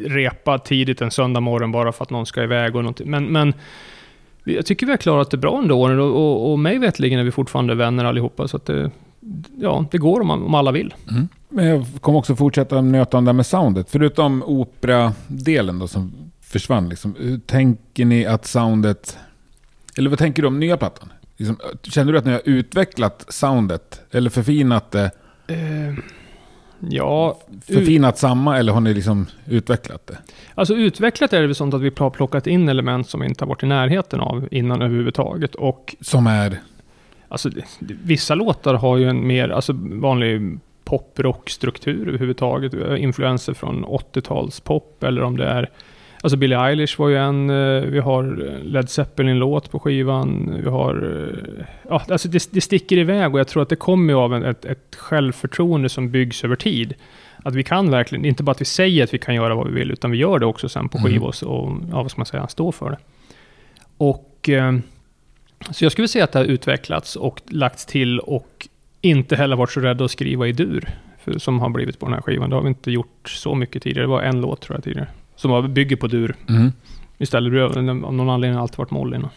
[0.09, 3.09] repa tidigt en söndag morgon bara för att någon ska iväg och någonting.
[3.09, 3.53] Men, men
[4.43, 7.31] jag tycker vi har klarat det bra ändå och, och, och mig vetligen är vi
[7.31, 8.91] fortfarande vänner allihopa så att det,
[9.57, 10.93] ja, det går om, man, om alla vill.
[11.11, 11.27] Mm.
[11.49, 13.87] Men jag kommer också fortsätta nöta om det här med soundet.
[13.89, 19.17] Förutom operadelen då som försvann, liksom, hur tänker ni att soundet...
[19.97, 21.09] Eller vad tänker du om nya plattan?
[21.37, 24.01] Liksom, känner du att ni har utvecklat soundet?
[24.11, 25.11] Eller förfinat det?
[25.47, 25.93] Eh,
[26.79, 30.17] ja, Förfinat samma eller har ni liksom utvecklat det?
[30.55, 33.43] Alltså utvecklat är det väl sånt att vi har plockat in element som vi inte
[33.43, 35.55] har varit i närheten av innan överhuvudtaget.
[35.55, 36.59] Och Som är...
[37.27, 42.73] alltså, vissa låtar har ju en mer alltså, vanlig pop-rock-struktur överhuvudtaget.
[42.97, 45.69] Influenser från 80-tals pop eller om det är
[46.21, 48.23] Alltså Billie Eilish var ju en, eh, vi har
[48.63, 51.27] Led Zeppelin-låt på skivan, vi har...
[51.57, 54.43] eh, Ja, alltså det, det sticker iväg och jag tror att det kommer av en,
[54.45, 56.93] ett, ett självförtroende som byggs över tid.
[57.43, 59.73] Att vi kan verkligen, inte bara att vi säger att vi kan göra vad vi
[59.73, 61.11] vill, utan vi gör det också sen på Mm.
[61.11, 62.97] skiva och, och, ja vad ska man säga, stå för det.
[63.97, 64.49] Och...
[64.49, 64.73] Eh,
[65.71, 68.67] så jag skulle säga att det har utvecklats och lagts till och
[69.01, 70.89] inte heller varit så rädda att skriva i dur.
[71.23, 72.49] För, som har blivit på den här skivan.
[72.49, 74.03] Det har vi inte gjort så mycket tidigare.
[74.03, 75.07] Det var en låt tror jag tidigare.
[75.39, 76.35] Som bygger på dur.
[76.49, 76.71] Mm.
[77.17, 79.29] Istället det av någon anledning har alltid varit moll innan.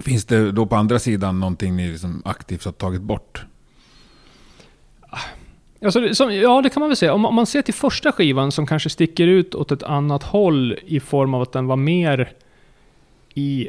[0.00, 3.44] Finns det då på andra sidan någonting ni liksom aktivt har tagit bort?
[5.84, 7.14] Alltså, det- som, ja, det kan man väl säga.
[7.14, 10.76] Om, om man ser till första skivan som kanske sticker ut åt ett annat håll
[10.86, 12.32] i form av att den var mer
[13.34, 13.68] i...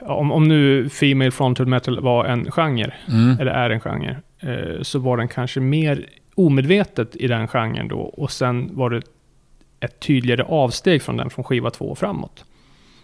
[0.00, 3.36] Om, om nu Female Frontal Metal var en genre, Mm.
[3.40, 7.98] eller är en genre, eh, så var den kanske mer omedvetet i den genren då.
[8.00, 9.02] Och sen var det
[9.80, 12.44] ett tydligare avsteg från den från skiva två och framåt.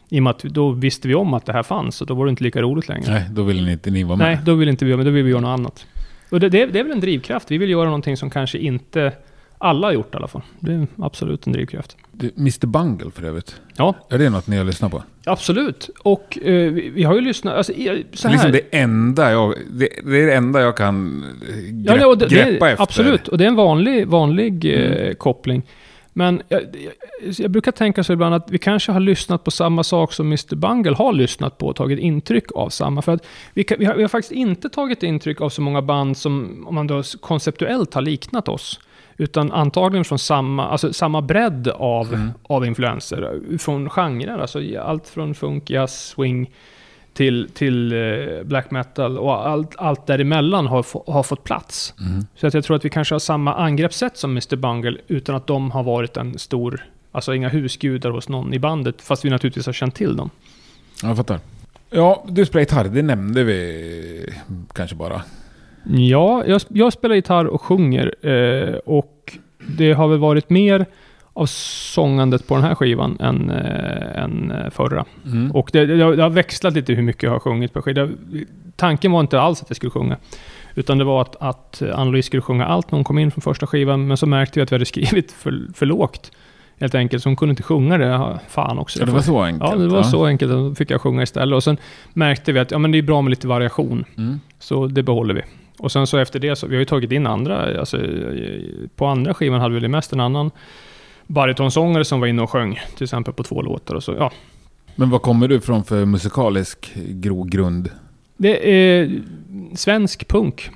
[0.09, 2.25] I och med att då visste vi om att det här fanns, och då var
[2.27, 3.11] det inte lika roligt längre.
[3.13, 4.27] Nej, då vill ni inte ni vara med.
[4.27, 5.87] Nej, då vill inte vi men då vill vi göra något annat.
[6.31, 7.51] Och det, det, det är väl en drivkraft.
[7.51, 9.13] Vi vill göra någonting som kanske inte
[9.59, 10.43] alla har gjort i alla fall.
[10.61, 11.97] Det är absolut en drivkraft.
[12.37, 13.61] Mr Bungle för övrigt.
[13.77, 15.03] Ja, Är det något ni har lyssnat på?
[15.25, 15.91] absolut.
[16.03, 17.55] Och eh, vi, har ju lyssnat...
[17.55, 18.05] Alltså, så här.
[18.33, 19.55] Liksom det enda jag...
[19.71, 22.83] Det, det är det enda jag kan eh, Ja, grepp, och det, greppa det, efter.
[22.83, 25.15] Absolut, och det är en vanlig, vanlig eh, Mm.
[25.15, 25.63] koppling.
[26.19, 29.85] Men jag, jag, jag brukar tänka så ibland att vi kanske har lyssnat på samma
[29.85, 30.57] sak som Mr.
[30.57, 33.03] Bungle har lyssnat på och tagit intryck av samma.
[33.03, 35.83] För att vi, kan, vi, har, vi har faktiskt inte tagit intryck av så många
[35.83, 38.81] band som, om man då konceptuellt har liknat oss.
[39.17, 42.31] Utan antagligen från samma, alltså samma bredd av, Mm.
[42.43, 43.41] av influenser.
[43.59, 46.51] Från genrer, alltså allt från funk, jazz, swing
[47.17, 51.95] till, till eh, black metal och allt, allt däremellan har, har fått plats.
[52.01, 52.27] Mm.
[52.37, 54.57] Så att jag tror att vi kanske har samma angreppssätt som Mr.
[54.57, 59.03] Bungle utan att de har varit en stor, alltså inga husgudar hos någon i bandet,
[59.03, 60.31] fast vi naturligtvis har känt till dem.
[61.03, 61.41] Ja, Jag fattar.
[61.91, 64.35] Ja, du spelar gitarr, det nämnde vi
[64.73, 65.23] kanske bara.
[65.85, 70.87] Ja, jag, jag spelar gitarr och sjunger eh, och det har väl varit mer
[71.37, 75.05] av sångandet på den här skivan än, eh, än eh, förra.
[75.27, 75.51] Mm.
[75.53, 78.17] Och det, det, har- det har växlat lite hur mycket jag har sjungit på skivan.
[78.77, 80.17] Tanken var inte alls att jag skulle sjunga.
[80.75, 83.67] Utan det var att, att Ann-Louise skulle sjunga allt när hon kom in från första
[83.67, 84.07] skivan.
[84.07, 86.31] Men så märkte vi att vi hade skrivit för, för lågt
[86.81, 88.07] Helt enkelt, så hon kunde inte sjunga det.
[88.07, 88.99] Ja, Fan också.
[89.01, 89.71] Ja, det var så enkelt.
[89.73, 90.53] Ja, det var så enkelt.
[90.53, 91.57] Då fick jag sjunga istället.
[91.57, 91.77] Och sen
[92.13, 94.05] märkte vi att ja, men det är bra med lite variation.
[94.17, 94.41] Mm.
[94.59, 95.43] Så det behåller vi.
[95.79, 97.99] Och sen så efter det, så, vi har ju tagit in andra, alltså,
[98.97, 100.51] på andra skivan hade vi mest en annan
[101.27, 103.95] baritonsångare som var inne och sjöng, till exempel på två låtar.
[103.95, 104.33] Och så, ja.
[104.95, 107.91] Men vad kommer du från för musikalisk grogrund?
[108.37, 109.11] Det är
[109.75, 110.71] svensk punk.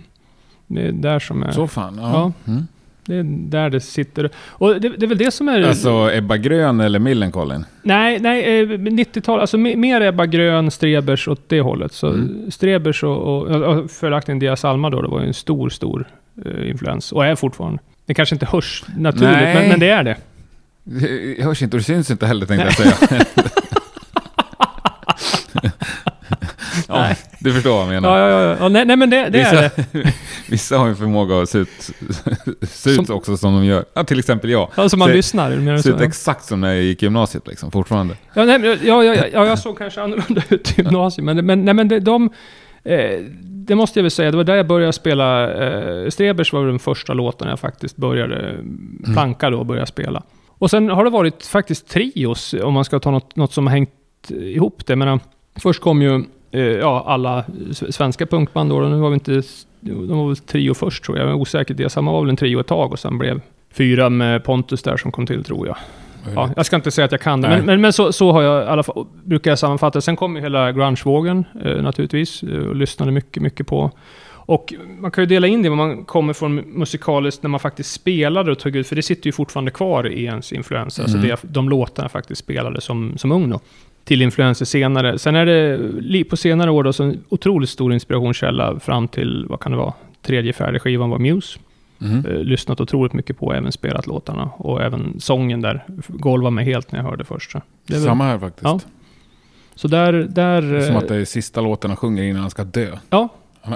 [0.67, 1.51] Det är där som är...
[1.53, 1.99] Så fan?
[2.03, 2.11] Ja.
[2.45, 2.53] Ja.
[2.53, 2.67] Mm.
[3.05, 4.31] Det är där det sitter.
[4.49, 5.63] Och det, det är väl det som är...
[5.63, 7.65] Alltså Ebba Grön eller Millencolin?
[7.83, 11.93] Nej, nej, eh, 90-tal, alltså me- mer Ebba Grön, Strebers åt det hållet.
[11.93, 12.51] Så Mm.
[12.51, 16.09] Strebers och, och, och följaktligen Diaz Alma då, det var ju en stor, stor
[16.47, 17.13] eh, influens.
[17.13, 17.79] Och är fortfarande.
[18.07, 20.17] Det kanske inte hörs naturligt, men, men det är det.
[20.93, 23.25] Det hörs inte och det syns inte heller tänkte jag säga.
[26.89, 27.17] ja, Nej.
[27.41, 28.19] du förstår vad jag menar.
[28.19, 28.57] Ja, ja, ja.
[28.61, 30.13] ja nej, nej, men det, det är vissa, det.
[30.49, 31.91] vissa har ju förmåga att se ut,
[32.63, 33.85] se ut Som- också som de gör.
[33.95, 34.69] Ja, till exempel jag.
[34.75, 35.51] Alltså man Se- lyssnar.
[35.51, 35.97] Menar Ser så?
[35.97, 38.17] ut exakt som när jag gick i gymnasiet liksom, fortfarande.
[38.35, 41.65] Ja, nej, ja, ja, ja, ja, jag såg kanske annorlunda ut i gymnasiet, men, men,
[41.65, 42.31] nej, men det, de...
[42.85, 45.53] Eh, det måste jag väl säga, det var där jag började spela...
[45.65, 48.55] Eh, Strebers var den första låten jag faktiskt började
[49.15, 50.23] planka då och började spela.
[50.61, 53.73] Och sen har det varit faktiskt trios, om man ska ta något, något som har
[53.73, 53.91] hängt
[54.29, 54.97] ihop det.
[54.97, 55.21] Men,
[55.63, 59.43] först kom ju eh, ja, alla svenska punkband då, nu var vi inte...
[59.81, 61.75] De var väl trio först tror jag, jag är osäker.
[61.75, 63.41] Det samma var väl en trio ett tag och sen blev
[63.73, 65.77] fyra med Pontus där som kom till tror jag.
[66.35, 68.43] Ja, jag ska inte säga att jag kan det, men, men, men så, så har
[68.43, 70.01] jag i alla fall, brukar jag sammanfatta.
[70.01, 73.91] Sen kom ju hela grungevågen eh, naturligtvis, eh, och lyssnade mycket, mycket på.
[74.47, 77.93] Och man kan ju dela in det, vad man kommer från musikaliskt när man faktiskt
[77.93, 81.03] spelade och tog ut, för det sitter ju fortfarande kvar i ens influenser.
[81.03, 81.29] Alltså Mm.
[81.29, 83.61] det, de låtarna faktiskt spelade som, som ung då.
[84.05, 85.19] Till influenser senare.
[85.19, 89.61] Sen är det på senare år då, så en otroligt stor inspirationskälla fram till, vad
[89.61, 91.59] kan det vara, tredje, fjärde skivan var Muse.
[91.99, 92.25] Mhm.
[92.29, 94.45] Eh, lyssnat otroligt mycket på, även spelat låtarna.
[94.57, 97.51] Och även sången där golvade mig helt när jag hörde först.
[97.53, 98.65] Så, det är väl- Samma här faktiskt.
[98.65, 98.81] Ja.
[99.75, 100.13] så där...
[100.13, 102.97] där Som eh, att det är sista låten han sjunger innan han ska dö.
[103.11, 103.29] Ja.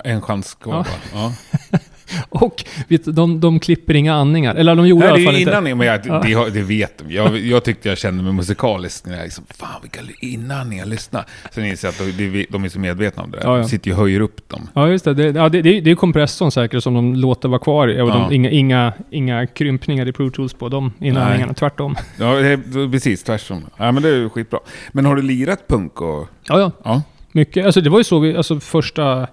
[0.05, 1.33] En chans kvar Ja.
[1.71, 1.79] Ja.
[2.29, 4.55] Och vet, de, de klipper inga andningar.
[4.55, 5.51] Eller de gjorde Nej, i alla fall inte.
[5.51, 6.45] innan, men jag, Ja.
[6.45, 7.15] det, det vet de.
[7.15, 11.25] Jag, jag tyckte jag kände mig musikalisk när jag liksom, fan vilka inandningar, lyssna.
[11.51, 13.45] Sen inser jag att de, de är så medvetna om det där.
[13.45, 13.63] Ja, ja.
[13.63, 14.69] De sitter ju och höjer upp dem.
[14.75, 15.15] Ja, just det.
[15.15, 18.01] Det, ja, det, det, det är kompressorn säkert som de låter vara kvar i.
[18.01, 18.27] Och Ja.
[18.29, 21.55] de, inga, inga, inga krympningar i Pro Tools på de inandningarna.
[21.55, 21.97] Tvärtom.
[22.19, 23.65] Ja, det är precis tvärtom.
[23.77, 24.61] Ja, men det är ju skitbra.
[24.93, 26.29] Men har du lirat punk och...
[26.49, 26.71] Ja, ja.
[26.85, 27.03] Ja.
[27.33, 27.67] Mycket.
[27.67, 29.27] Alltså det var ju så vi, alltså första...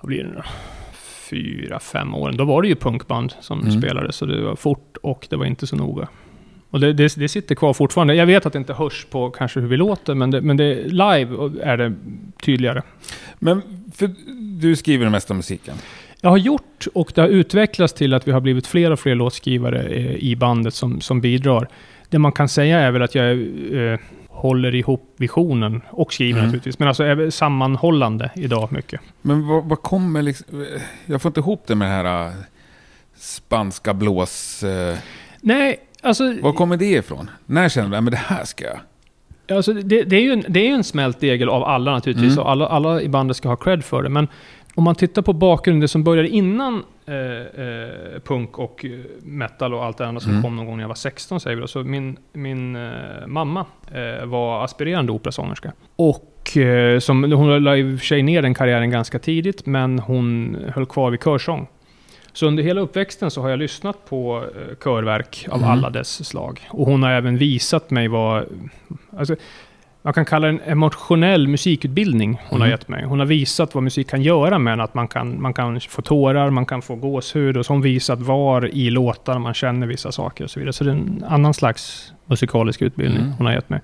[0.00, 0.42] Vad blir det nu?
[1.30, 2.36] Fyra, fem åren.
[2.36, 3.80] Då var det ju punkband som Mm.
[3.80, 4.16] spelades.
[4.16, 6.08] Så det var fort och det var inte så noga.
[6.70, 8.14] Och det, det, det sitter kvar fortfarande.
[8.14, 10.74] Jag vet att det inte hörs på kanske hur vi låter, men, det, men det,
[10.84, 11.94] live är det
[12.42, 12.82] tydligare.
[13.38, 13.62] Men
[13.94, 14.10] för,
[14.60, 15.74] du skriver den mesta musiken.
[16.20, 19.14] Jag har gjort och det har utvecklats till att vi har blivit fler och fler
[19.14, 21.68] låtskrivare eh, i bandet som, som bidrar.
[22.08, 23.98] Det man kan säga är väl att jag eh,
[24.38, 26.44] håller ihop visionen och skriver Mm.
[26.46, 26.78] naturligtvis.
[26.78, 29.00] Men alltså är sammanhållande idag mycket.
[29.22, 30.66] Men vad, vad kommer liksom...
[31.06, 32.32] Jag får inte ihop det med det här äh,
[33.16, 34.62] spanska blås...
[34.62, 34.96] Äh,
[35.40, 37.30] Nej, alltså, var kommer det ifrån?
[37.46, 38.78] När känner du att det här ska jag?
[39.56, 42.32] alltså det, det, är ju en, det är en smält degel av alla naturligtvis.
[42.32, 42.44] Mm.
[42.44, 44.08] Och alla, alla i bandet ska ha cred för det.
[44.08, 44.28] Men
[44.78, 47.14] om man tittar på bakgrunden, som började innan eh,
[47.64, 48.90] eh, punk och eh,
[49.22, 50.42] metal och allt det andra som Mm.
[50.42, 51.66] kom någon gång när jag var 16 säger vi då.
[51.68, 52.90] Så min, min eh,
[53.26, 55.72] mamma eh, var aspirerande operasångerska.
[55.96, 59.98] Och eh, som, hon la i och för sig ner den karriären ganska tidigt, men
[59.98, 61.66] hon höll kvar vid körsång.
[62.32, 64.44] Så under hela uppväxten så har jag lyssnat på
[64.84, 65.70] körverk av Mm.
[65.70, 66.60] alla dess slag.
[66.70, 68.44] Och hon har även visat mig vad...
[69.18, 69.36] Alltså,
[70.02, 72.70] man kan kalla det en emotionell musikutbildning hon har Mm.
[72.78, 73.04] gett mig.
[73.04, 76.02] Hon har visat vad musik kan göra med en, att man kan, man kan få
[76.02, 79.86] tårar, man kan få gåshud och så har hon visat var i låtar man känner
[79.86, 80.72] vissa saker och så vidare.
[80.72, 83.32] Så det är en annan slags musikalisk utbildning Mm.
[83.38, 83.80] hon har gett mig.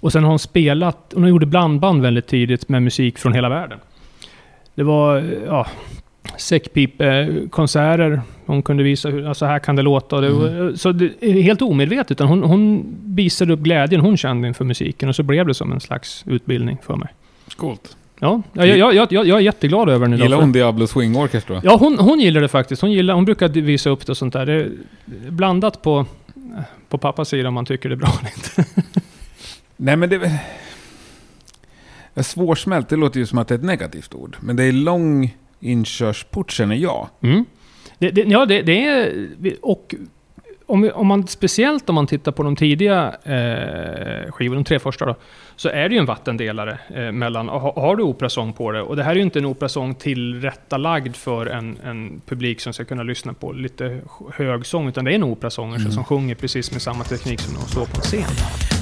[0.00, 3.78] Och sen har hon spelat, hon gjorde blandband väldigt tidigt med musik från hela världen.
[4.74, 5.66] Det var, ja,
[6.36, 8.22] säckpipekonserter.
[8.46, 10.18] Hon kunde visa hur, alltså här kan det låta.
[10.18, 10.76] Mm.
[10.76, 12.10] Så det är helt omedvetet.
[12.10, 15.72] Utan hon, hon visade upp glädjen hon kände inför musiken och så blev det som
[15.72, 17.08] en slags utbildning för mig.
[17.56, 17.96] Coolt.
[18.20, 20.24] Ja, jag, jag, jag, jag, är jätteglad över den idag.
[20.24, 21.60] Gillar hon Diablo Swing Orchestra?
[21.64, 22.82] Ja, hon, hon gillar det faktiskt.
[22.82, 24.46] Hon, gillar, hon brukar visa upp det och sånt där.
[24.46, 24.70] Det är
[25.30, 26.06] blandat på,
[26.88, 28.82] på pappas sida om man tycker det är bra eller inte.
[29.76, 30.40] Nej men det...
[32.22, 34.36] Svårsmält, det låter ju som att det är ett negativt ord.
[34.40, 37.08] Men det är lång inkörsport känner jag.
[37.22, 37.44] Mm.
[37.98, 39.28] Det, det, ja, det, det är...
[39.62, 39.94] Och
[40.66, 45.06] om, om man, speciellt om man tittar på de tidiga eh, skivorna, de tre första
[45.06, 45.14] då,
[45.56, 48.96] så är det ju en vattendelare eh, mellan, ha, har du operasång på det, och
[48.96, 53.02] det här är ju inte en operasång tillrättalagd för en, en publik som ska kunna
[53.02, 54.00] lyssna på lite
[54.34, 55.92] högsång, utan det är en operasångerska Mm.
[55.92, 58.77] som sjunger precis med samma teknik som de står på en scen.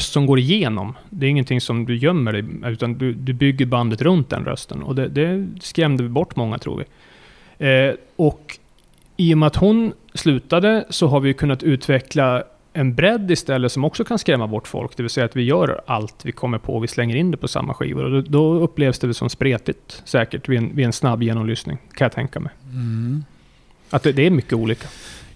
[0.00, 0.96] Röst som går igenom.
[1.10, 4.82] Det är ingenting som du gömmer dig, utan du, du bygger bandet runt den rösten.
[4.82, 6.84] Och det, det skrämde bort många, tror vi.
[7.66, 8.58] Eh, och
[9.16, 12.42] i och med att hon slutade så har vi kunnat utveckla
[12.72, 14.96] en bredd istället som också kan skrämma bort folk.
[14.96, 17.48] Det vill säga att vi gör allt vi kommer på vi slänger in det på
[17.48, 18.04] samma skivor.
[18.04, 22.04] Och då, då upplevs det som spretigt säkert vid en, vid en snabb genomlyssning, kan
[22.04, 22.52] jag tänka mig.
[22.72, 23.24] Mm.
[23.90, 24.88] Att det, det är mycket olika.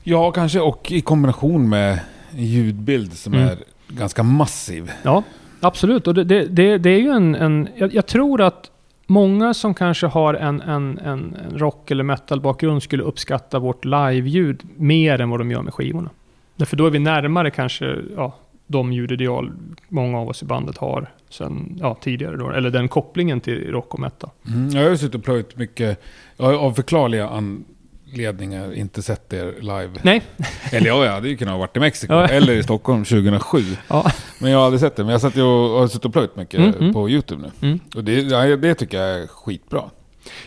[0.02, 2.00] Ja, kanske och i kombination med
[2.36, 3.48] ljudbild som Mm.
[3.48, 3.56] är
[3.88, 4.92] ganska massiv.
[5.02, 5.22] Ja,
[5.60, 6.06] absolut.
[6.06, 7.34] Och det, det, det, är ju en...
[7.34, 8.70] en jag, jag tror att
[9.06, 15.20] många som kanske har en, en, en, rock eller metal-bakgrund skulle uppskatta vårt live-ljud mer
[15.20, 16.10] än vad de gör med skivorna.
[16.56, 18.34] Därför då är vi närmare kanske ja,
[18.66, 19.52] de ljudideal
[19.88, 22.36] många av oss i bandet har sen ja, tidigare.
[22.36, 24.30] Då, eller den kopplingen till rock och metal.
[24.46, 24.68] Mm.
[24.68, 26.02] Jag har ju suttit och plöjt mycket,
[26.36, 27.28] av förklarliga
[28.14, 29.90] anledningar inte sett er live.
[30.02, 30.22] Nej,
[30.72, 32.28] Eller ja, jag hade ju kunnat ha varit i Mexiko Ja.
[32.28, 33.58] eller i Stockholm 2007.
[33.88, 34.10] ja,
[34.40, 35.02] Men jag har aldrig sett det.
[35.04, 36.92] Men jag satt ju och har suttit och plöjt mycket Mm, mm.
[36.92, 37.68] på YouTube nu.
[37.68, 37.80] Mm.
[37.96, 39.82] Och det, det tycker jag är skitbra.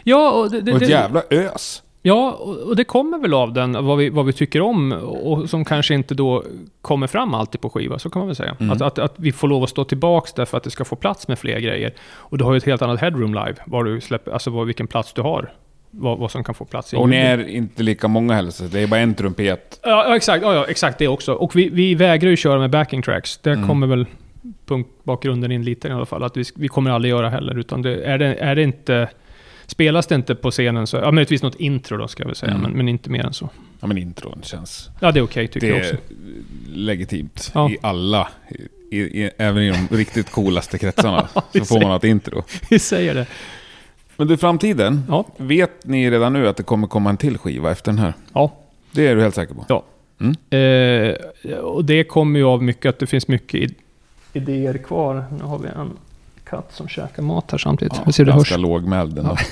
[0.03, 1.84] ja och det, det, och ett jävla ös.
[2.01, 5.49] Ja, och och det kommer väl av den, vad vi, vad vi tycker om och
[5.49, 6.43] som kanske inte då
[6.82, 8.55] kommer fram alltid på skiva, så kan man väl säga.
[8.59, 8.72] Mm.
[8.72, 11.28] Att, att, att vi får lov att stå tillbaks därför att det ska få plats
[11.28, 11.93] med fler grejer.
[12.11, 14.88] Och du har ju ett helt annat headroom live, var du släpper, alltså var, vilken
[14.88, 15.53] plats du har.
[16.00, 18.80] Vad, vad som kan få plats Och ni är inte lika många heller, så det
[18.80, 19.80] är bara en trumpet.
[19.84, 21.34] Ja, exakt, ja, ja, exakt det också.
[21.34, 23.38] Och vi, vi vägrar ju köra med backing tracks.
[23.38, 23.68] Där Mm.
[23.68, 24.06] kommer väl
[24.66, 26.24] punkbakgrunden in lite i alla fall.
[26.24, 29.10] Att vi, vi kommer aldrig göra heller, utan det, är, det, är det inte...
[29.66, 30.98] Spelas det inte på scenen så...
[30.98, 32.62] Ja, möjligtvis något intro då ska jag väl säga, Mm.
[32.64, 33.50] men, men inte mer än så.
[33.80, 34.89] Ja men intron känns...
[35.00, 36.04] Ja, det är okej tycker det jag är också.
[36.74, 37.70] legitimt Ja.
[37.70, 38.28] i alla,
[38.91, 41.28] i, i, även i de riktigt coolaste kretsarna.
[41.54, 42.43] så får man ett intro.
[42.70, 43.26] Vi säger det.
[44.18, 45.03] Men du, framtiden.
[45.09, 45.26] Ja.
[45.38, 48.13] Vet ni redan nu att det kommer komma en till skiva efter den här?
[48.34, 48.51] Ja.
[48.91, 49.65] Det är du helt säker på?
[49.70, 49.84] Ja.
[50.20, 50.36] Mm.
[51.43, 53.76] Eh, och det kommer ju av mycket att det finns mycket id-
[54.34, 55.26] idéer kvar.
[55.38, 55.91] Nu har vi en
[56.49, 58.01] katt som käkar mat här samtidigt.
[58.05, 58.49] Ja, ser det hörs.
[58.49, 59.38] ganska lågmäld den Ja.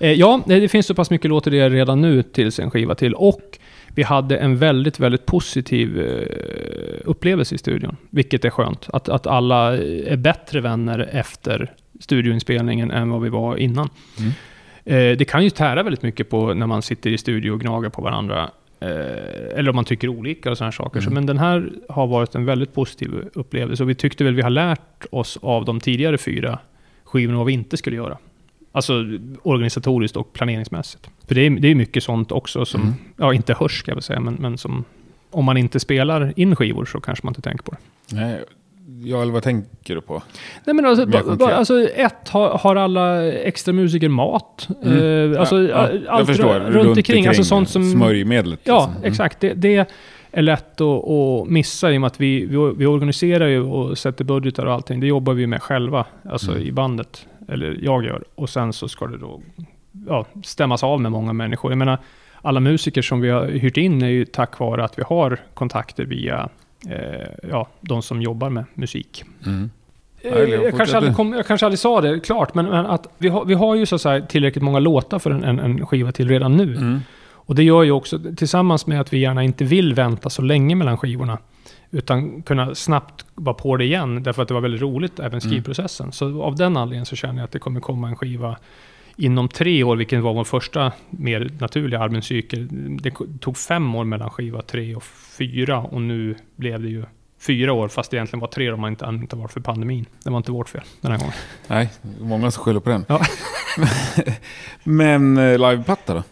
[0.00, 3.14] Eh, ja, det det finns så pass mycket låtidéer redan nu tills en skiva till.
[3.14, 3.58] Och
[3.88, 7.96] vi hade en väldigt, väldigt positiv eh, upplevelse i studion.
[8.10, 8.86] Vilket är skönt.
[8.92, 13.88] Att, att alla är bättre vänner efter studioinspelningen än vad vi var innan.
[14.18, 14.30] Mm.
[14.84, 17.90] Eh, det kan ju tära väldigt mycket på när man sitter i studio och gnagar
[17.90, 18.50] på varandra.
[18.80, 18.88] Eh,
[19.58, 21.00] eller om man tycker olika och sådana saker.
[21.00, 21.14] Så, Mm.
[21.14, 23.82] men den här har varit en väldigt positiv upplevelse.
[23.82, 26.58] Och vi tyckte väl vi har lärt oss av de tidigare fyra
[27.04, 28.18] skivorna vad vi inte skulle göra.
[28.72, 29.04] Alltså
[29.42, 31.10] organisatoriskt och planeringsmässigt.
[31.28, 32.94] För det är, det är mycket sånt också som, Mm.
[33.16, 34.84] ja inte hörs ska jag väl säga, men, men som
[35.30, 37.78] om man inte spelar in skivor så kanske man inte tänker på det.
[38.16, 38.40] Nej,
[39.04, 40.22] ja, eller vad tänker du på?
[40.64, 44.68] Nej men alltså, ba, alltså ett, har, har alla extra musiker mat?
[44.84, 45.32] Mm.
[45.32, 46.54] Eh, alltså, ja, allt jag förstår.
[46.60, 47.92] runt, runt omkring, alltså sånt som...
[47.92, 48.60] Smörjmedlet.
[48.64, 48.96] Ja, liksom.
[48.96, 49.10] Mm.
[49.10, 49.40] exakt.
[49.40, 49.88] Det, det
[50.30, 53.98] är lätt att, att missa i och med att vi, vi, vi organiserar ju och
[53.98, 55.00] sätter budgetar och allting.
[55.00, 56.62] Det jobbar vi med själva, alltså Mm.
[56.62, 57.26] i bandet.
[57.48, 58.24] Eller jag gör.
[58.34, 59.40] Och sen så ska det då
[60.06, 61.70] ja, stämmas av med många människor.
[61.70, 61.98] Jag menar,
[62.42, 66.04] alla musiker som vi har hyrt in är ju tack vare att vi har kontakter
[66.04, 66.48] via
[67.50, 69.24] ja, de som jobbar med musik.
[69.46, 69.70] Mm.
[70.22, 73.06] Eh, jag Jag, kanske aldrig kom, jag kanske aldrig sa det klart, men, men att
[73.18, 76.12] vi har, vi har ju så säga tillräckligt många låtar för en, en, en skiva
[76.12, 76.76] till redan nu.
[76.76, 77.00] Mm.
[77.30, 80.74] Och det gör ju också, tillsammans med att vi gärna inte vill vänta så länge
[80.74, 81.38] mellan skivorna,
[81.90, 86.12] utan kunna snabbt vara på det igen, därför att det var väldigt roligt, även skrivprocessen.
[86.12, 88.56] Så av den anledningen så känner jag att det kommer komma en skiva
[89.18, 92.68] inom tre år, vilket var vår första mer naturliga albumcykel.
[93.02, 95.04] Det tog fem år mellan skiva tre och
[95.38, 97.04] fyra, och nu blev det ju
[97.40, 100.06] fyra år, fast det egentligen var tre om man inte, inte var för pandemin.
[100.24, 101.34] Det var inte vårt fel den här gången.
[101.66, 101.90] Nej,
[102.20, 103.04] många som skyller på den.
[103.08, 103.20] Ja.
[104.84, 106.22] Men eh, liveplatta då?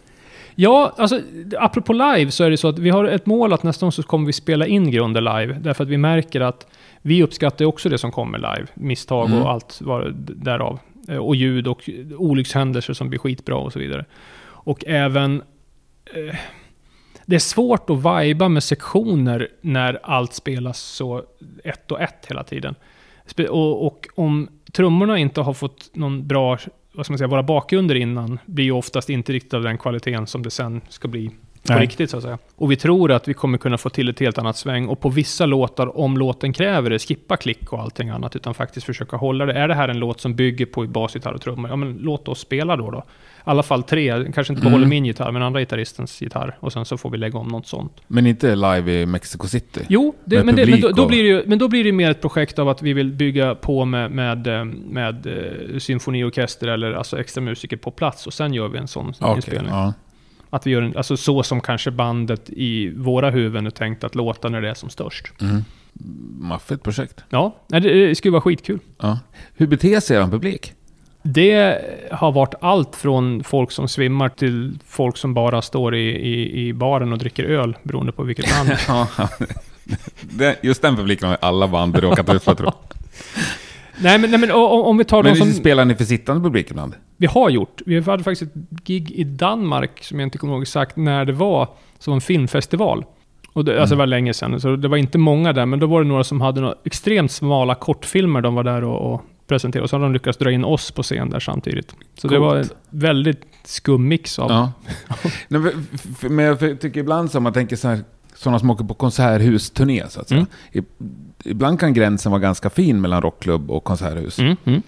[0.55, 1.21] Ja, alltså
[1.57, 4.03] apropå live så är det så att vi har ett mål att nästa gång så
[4.03, 5.57] kommer vi spela in grunder live.
[5.61, 6.67] Därför att vi märker att
[7.01, 8.67] vi uppskattar också det som kommer live.
[8.73, 9.41] Misstag Mm.
[9.41, 10.79] och allt var därav.
[11.07, 14.05] Eh, och ljud och olyckshändelser som blir skitbra och så vidare.
[14.45, 15.43] Och även...
[16.13, 16.35] Eh,
[17.29, 21.23] det är svårt att viba med sektioner när allt spelas så
[21.63, 22.75] ett och ett hela tiden.
[23.49, 26.57] Och, och om trummorna inte har fått någon bra,
[26.91, 30.27] vad ska man säga, våra bakgrunder innan, blir ju oftast inte riktigt av den kvaliteten
[30.27, 31.31] som det sen ska bli
[31.67, 31.81] på Nej.
[31.81, 32.37] riktigt så att säga.
[32.55, 34.87] Och vi tror att vi kommer kunna få till ett helt annat sväng.
[34.87, 38.85] Och på vissa låtar, om låten kräver det, skippa klick och allting annat, utan faktiskt
[38.85, 39.53] försöka hålla det.
[39.53, 42.39] Är det här en låt som bygger på basgitarr och trummor, ja men låt oss
[42.39, 43.03] spela då då.
[43.37, 44.89] I alla fall tre, kanske inte behåller Mm.
[44.89, 46.57] min gitarr, men andra gitarristens gitarr.
[46.59, 47.91] Och sen så får vi lägga om något sånt.
[48.07, 49.81] Men inte live i Mexico City?
[49.89, 51.83] Jo, det, Med men, det, men, då, då och- blir det ju, men då blir
[51.83, 55.77] det mer ett projekt av att vi vill bygga på med, med, eh, med, eh,
[55.79, 59.71] symfoniorkester eller alltså extra musiker på plats och sen gör vi en sån Okej, inspelning.
[59.71, 59.93] ja.
[60.49, 64.15] Att vi gör en, alltså så som kanske bandet i våra huvuden är tänkt att
[64.15, 65.41] låta när det är som störst.
[65.41, 65.63] Mm.
[66.39, 67.23] Maffigt projekt.
[67.29, 68.79] Ja, det, det skulle vara skitkul.
[68.97, 69.19] Ja.
[69.53, 70.73] Hur beter sig er publik?
[71.23, 71.81] Det
[72.11, 76.73] har varit allt från folk som svimmar till folk som bara står i, i, i
[76.73, 78.45] baren och dricker öl, beroende på vilket.
[78.87, 79.07] Ja,
[80.21, 82.97] det, just den publiken har alla band råkat ut för tror jag.
[84.01, 85.51] nej, men, nej, men o- o- om vi tar Men de som...
[85.53, 86.95] spelar ni för sittande publik ibland?
[87.17, 87.81] Vi har gjort.
[87.85, 91.33] Vi hade faktiskt ett gig i Danmark, som jag inte kommer ihåg exakt när det
[91.33, 91.67] var,
[91.99, 93.05] som en filmfestival.
[93.53, 95.87] Och det, Alltså det var länge sedan, så det var inte många där, men då
[95.87, 99.83] var det några som hade några extremt smala kortfilmer de var där och, och presenterade.
[99.83, 101.95] Och så hade de lyckats dra in oss på scen där samtidigt.
[102.15, 102.41] Så det Coolt.
[102.47, 104.51] var en väldigt skum mix av...
[104.51, 104.71] Ja.
[105.49, 107.99] För- för- Men jag tycker ibland så, om man tänker så här,
[108.37, 110.45] sådana som åker på konserthusturné så att säga.
[110.71, 110.85] Mm.
[111.43, 114.39] Ibland kan gränsen vara ganska fin mellan rockklubb och konserthus.
[114.39, 114.81] Mm, mm.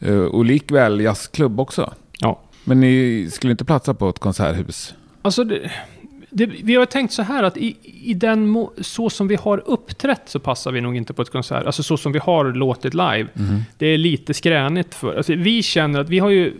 [0.00, 1.94] Eh, Och likväl jazzklubb också.
[2.18, 2.40] Ja.
[2.64, 4.94] Men ni skulle inte platsa på ett konserthus?
[5.22, 5.70] Alltså, det,
[6.30, 10.22] det, vi har tänkt så här att i, i den så som vi har uppträtt
[10.24, 11.66] så passar vi nog inte på ett konsert.
[11.66, 13.26] Alltså så som vi har låtit live.
[13.78, 15.16] Det är lite skränigt för...
[15.16, 16.54] Alltså, vi känner att vi har ju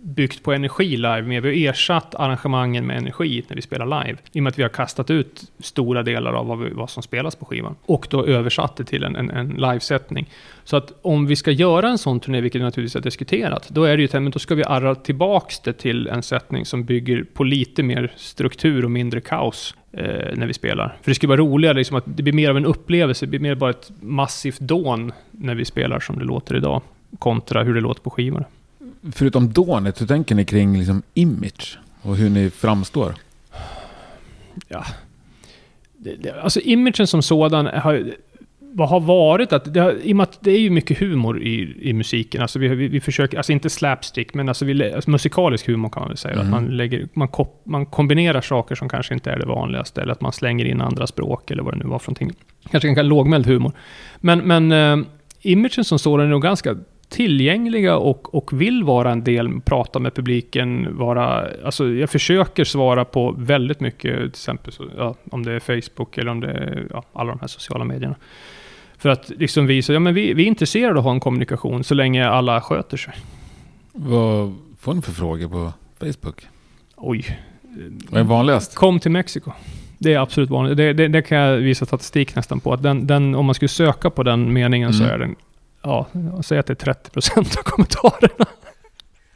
[0.00, 4.18] byggt på energi live, men vi har ersatt arrangemangen med energi när vi spelar live.
[4.32, 7.02] I och med att vi har kastat ut stora delar av vad, vi, vad som
[7.02, 7.76] spelas på skivan.
[7.86, 10.28] Och då översatt det till en, en, en livesättning.
[10.64, 13.96] Så att om vi ska göra en sån turné, vilket naturligtvis har diskuterat, då är
[13.96, 17.44] det ju men då ska vi arra tillbaks det till en sättning som bygger på
[17.44, 20.96] lite mer struktur och mindre kaos eh, när vi spelar.
[21.02, 23.40] För det skulle vara roligare, liksom att det blir mer av en upplevelse, det blir
[23.40, 26.82] mer bara ett massivt dån när vi spelar som det låter idag,
[27.18, 28.44] kontra hur det låter på skivor.
[29.12, 31.78] Förutom dånet, hur tänker ni kring liksom image?
[32.02, 33.14] Och hur ni framstår?
[35.96, 38.12] det, det, alltså imagen som sådan har,
[38.60, 41.42] vad har varit att, det, har, i och med att det är ju mycket humor
[41.42, 45.10] i, i musiken, alltså vi, vi, vi försöker, alltså inte slapstick, men alltså, vi, alltså
[45.10, 46.44] musikalisk humor kan man väl säga, Mhm.
[46.44, 50.12] att man, lägger, man, kop, man kombinerar saker som kanske inte är det vanligaste, eller
[50.12, 52.32] att man slänger in andra språk, eller vad det nu var för någonting.
[52.70, 53.72] Kanske en lågmäld humor.
[54.16, 55.06] Men, men eh,
[55.40, 56.76] imagen som sådan är nog ganska
[57.08, 61.48] tillgängliga och, och vill vara en del, prata med publiken, vara...
[61.64, 66.18] Alltså jag försöker svara på väldigt mycket, till exempel så, ja, om det är Facebook
[66.18, 68.16] eller om det är ja, alla de här sociala medierna.
[68.98, 71.84] För att liksom visa, ja men vi, vi är intresserade av att ha en kommunikation
[71.84, 73.14] så länge alla sköter sig.
[73.92, 76.46] Vad får ni för frågor på Facebook?
[76.96, 77.38] Oj.
[78.10, 78.74] Vad är vanligast?
[78.74, 79.52] Kom till Mexiko.
[79.98, 80.76] Det är absolut vanligt.
[80.76, 82.72] Det, det, det kan jag visa statistik nästan på.
[82.72, 85.14] Att den, den, om man skulle söka på den meningen så Mm.
[85.14, 85.36] är den,
[85.82, 86.06] ja,
[86.44, 88.46] säger att det är 30% av kommentarerna.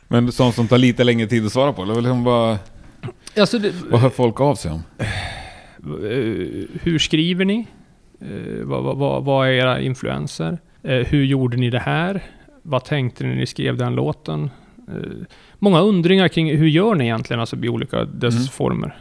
[0.08, 1.82] Men sånt som tar lite längre tid att svara på?
[1.82, 2.58] Eller liksom vad,
[3.38, 4.82] Alltså det, vad hör folk av sig om?
[4.98, 7.66] Eh, hur skriver ni?
[8.20, 10.58] Eh, vad, vad- vad, är era influenser?
[10.82, 12.22] Eh, hur gjorde ni det här?
[12.62, 14.50] Vad tänkte ni när ni skrev den låten?
[15.58, 18.46] Många undringar kring hur gör ni egentligen, alltså i olika dess Mm.
[18.46, 18.96] former.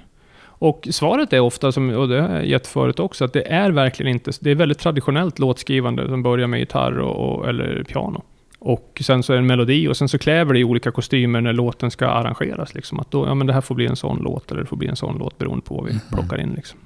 [0.62, 3.72] Och svaret är ofta, som, och det har jag gett förut också, att det är
[3.72, 8.24] verkligen inte, det är väldigt traditionellt låtskrivande som börjar med gitarr och, och, eller piano.
[8.60, 11.42] Och sen så är det en melodi och sen så kräver det i olika kostymer
[11.42, 12.74] när låten ska arrangeras.
[12.76, 13.00] Liksom.
[13.00, 14.88] Att då, ja men det här får bli en sån låt, eller det får bli
[14.88, 16.54] en sån låt beroende på vad vi plockar in.
[16.56, 16.80] Liksom.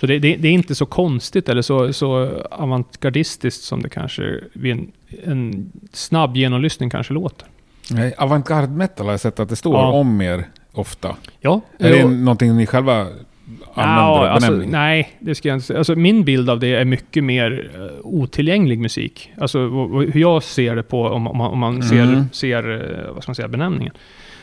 [0.00, 4.40] Så det, det, det är inte så konstigt eller så, så avantgardistiskt som det kanske
[4.52, 4.92] vid en,
[5.24, 7.48] en snabb genomlyssning kanske låter.
[7.90, 9.92] Nej, avantgarde metal har jag sett att det står Ja.
[9.92, 10.44] om er
[10.74, 11.16] ofta.
[11.40, 13.16] Ja, Är det och- någonting ni själva använder?
[13.74, 15.78] Ja, alltså, nej, det ska jag inte säga.
[15.78, 19.32] Alltså, min bild av det är mycket mer uh, otillgänglig musik.
[19.38, 19.58] Alltså
[20.12, 22.24] hur jag ser det på, om, om man, om man ser, Mm.
[22.32, 23.94] ser eh, vad ska man säga, benämningen.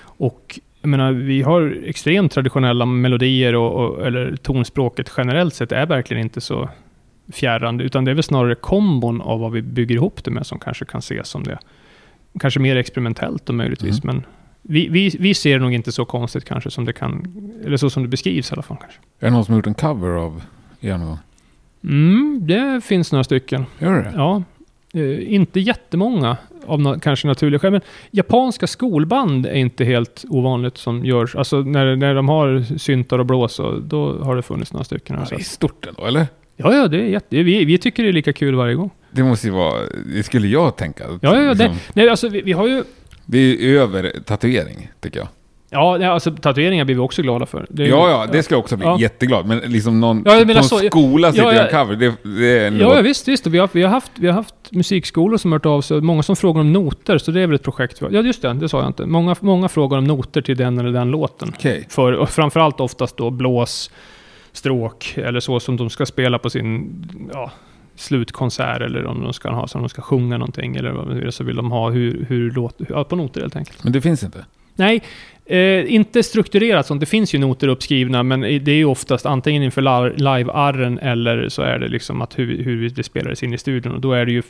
[0.04, 5.86] Och jag menar, vi har extremt traditionella melodier och, och, eller tonspråket generellt sett är
[5.86, 6.70] verkligen inte så
[7.34, 7.80] fjärran.
[7.80, 10.86] Utan det är väl snarare kombon av vad vi bygger ihop det med som kanske
[10.86, 11.58] kan ses som det.
[12.40, 14.24] Kanske mer experimentellt då möjligtvis, men
[14.62, 17.26] vi, vi, vi ser det nog inte så konstigt kanske som det kan,
[17.66, 19.00] eller så som det beskrivs i alla fall kanske.
[19.20, 20.42] Är det någon som har gjort en cover av
[20.82, 21.18] er någon gång?
[21.84, 23.66] Mm, det finns några stycken.
[23.80, 24.12] Gör det?
[24.16, 24.44] Ja,
[24.94, 27.72] eh, inte jättemånga av na- kanske naturliga skäl.
[27.72, 27.82] Men
[28.12, 31.36] japanska skolband är inte helt ovanligt som görs.
[31.36, 35.14] Alltså när, när de har syntar och blås, och då har det funnits några stycken.
[35.16, 35.36] Ja, Alltså.
[35.36, 36.28] det är stort ändå, eller?
[36.58, 38.90] Ja, ja, det är jätte, vi, vi tycker det är lika kul varje gång.
[39.12, 39.74] Det måste ju vara,
[40.16, 41.04] det skulle jag tänka.
[41.08, 42.84] Ja, ja, ja, det, Liksom, nej, alltså, vi, vi har ju...
[43.26, 45.28] det är över tatuering, tycker jag.
[45.74, 47.68] Ja, alltså tatueringar blir vi också glada för.
[47.74, 49.00] Ju- Ja, ja, det ska jag också bli Ja.
[49.00, 49.46] jätteglad.
[49.46, 51.68] Men liksom någon Ja, en så- skola sitter ja, och ja.
[51.80, 52.84] en cover, det, det är ändå...
[52.86, 53.46] Ja, ja, visst, visst.
[53.48, 56.02] Och Vi har, vi, har haft, vi har haft musikskolor som hört av sig.
[56.02, 58.02] Många som frågar om noter, så det är väl ett projekt.
[58.02, 58.54] vi Ja, just det.
[58.54, 59.06] Det sa jag inte.
[59.06, 61.52] Många, många frågar om noter till den eller den låten.
[61.58, 61.86] Okej.
[61.90, 63.92] För, och framförallt oftast då blås,
[64.52, 66.90] stråk eller så som de ska spela på sin
[67.34, 67.52] ja,
[68.02, 71.44] slutkonsert eller om de ska ha så de ska sjunga någonting eller vad det så
[71.44, 73.84] vill de ha hur, hur låt, ja, på noter helt enkelt.
[73.84, 74.46] Men det finns inte?
[74.76, 75.04] Nej,
[75.46, 77.00] eh, inte strukturerat sånt.
[77.00, 79.82] Det finns ju noter uppskrivna, men det är ju oftast antingen inför
[80.18, 83.94] live-arren eller så är det liksom att hur, hur det spelades in i studion.
[83.94, 84.44] Och då är det ju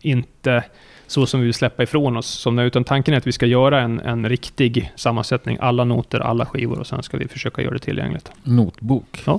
[0.00, 0.64] inte
[1.06, 2.26] så som vi vill släppa ifrån oss.
[2.26, 5.58] Som det, utan tanken är att vi ska göra en, en riktig sammansättning.
[5.60, 8.32] Alla noter, alla skivor och sen ska vi försöka göra det tillgängligt.
[8.42, 9.22] Notbok?
[9.26, 9.38] Eh,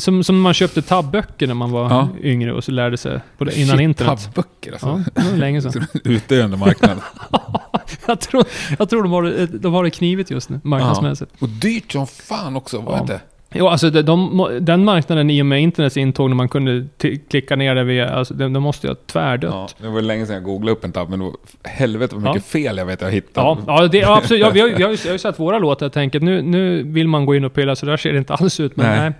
[0.00, 2.08] Som, som man köpte tabböcker när man var Ja.
[2.22, 4.20] yngre och så lärde sig på det, innan Shit, internet.
[4.34, 5.02] Tabböcker alltså.
[5.14, 5.86] Ja, det var länge sedan.
[6.04, 6.98] Utdöende marknad.
[8.06, 8.44] jag tror,
[8.78, 11.30] jag tror de, har det, de har det knivigt just nu, marknadsmässigt.
[11.38, 13.04] Och dyrt som fan också, var Ja.
[13.04, 13.20] det?
[13.54, 16.86] Jo, alltså de, de, den marknaden i och med internets intåg när man kunde
[17.30, 19.52] klicka ner det via, alltså de, de måste ju ha tvärdött.
[19.52, 21.34] Ja, det var länge sedan jag googlade upp en tabb, men det var,
[21.64, 23.46] helvete vad mycket fel jag vet jag hittade.
[23.46, 24.40] Ja, ja, det, ja absolut.
[24.42, 26.22] Ja, vi har, vi har, ju- jag har ju sett våra låtar och tänker att
[26.22, 28.76] nu, nu vill man gå in och pilla, så där ser det inte alls ut.
[28.76, 29.00] Men Nej.
[29.00, 29.12] nej.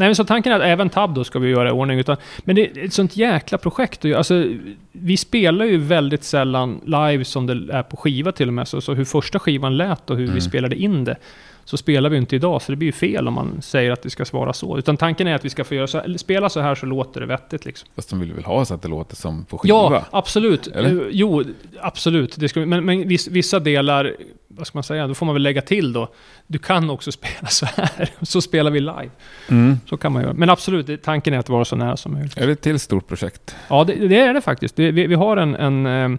[0.00, 0.08] Nej.
[0.08, 1.98] men så tanken är att även Tab då ska vi göra i ordning.
[1.98, 4.04] Utan, men det är ett sånt jäkla projekt.
[4.04, 4.44] Alltså,
[4.92, 8.68] vi spelar ju väldigt sällan live som det är på skiva till och med.
[8.68, 10.34] Så, så hur första skivan lät och hur Mm.
[10.34, 11.16] vi spelade in det.
[11.64, 14.10] Så spelar vi inte idag, så det blir ju fel om man säger att det
[14.10, 14.78] ska svara så.
[14.78, 17.20] Utan tanken är att vi ska få göra så, eller spela så här så låter
[17.20, 17.88] det vettigt liksom.
[17.94, 19.74] Fast de vill väl ha så att det låter som på skiva?
[19.74, 20.66] Ja, absolut.
[20.66, 20.90] Eller?
[20.90, 21.44] Eh, Jo,
[21.80, 22.36] absolut.
[22.38, 24.16] Det ska, men men viss, vissa delar,
[24.48, 26.08] vad ska man säga, då får man väl lägga till då.
[26.46, 29.10] Du kan också spela så här, så spelar vi live.
[29.48, 29.80] Mm.
[29.88, 30.32] Så kan man göra.
[30.32, 32.36] Men absolut, tanken är att vara så nära som möjligt.
[32.36, 33.56] Är det ett till stort projekt?
[33.68, 34.78] Ja, det, det är det faktiskt.
[34.78, 35.54] Vi, vi har en...
[35.56, 36.18] en eh,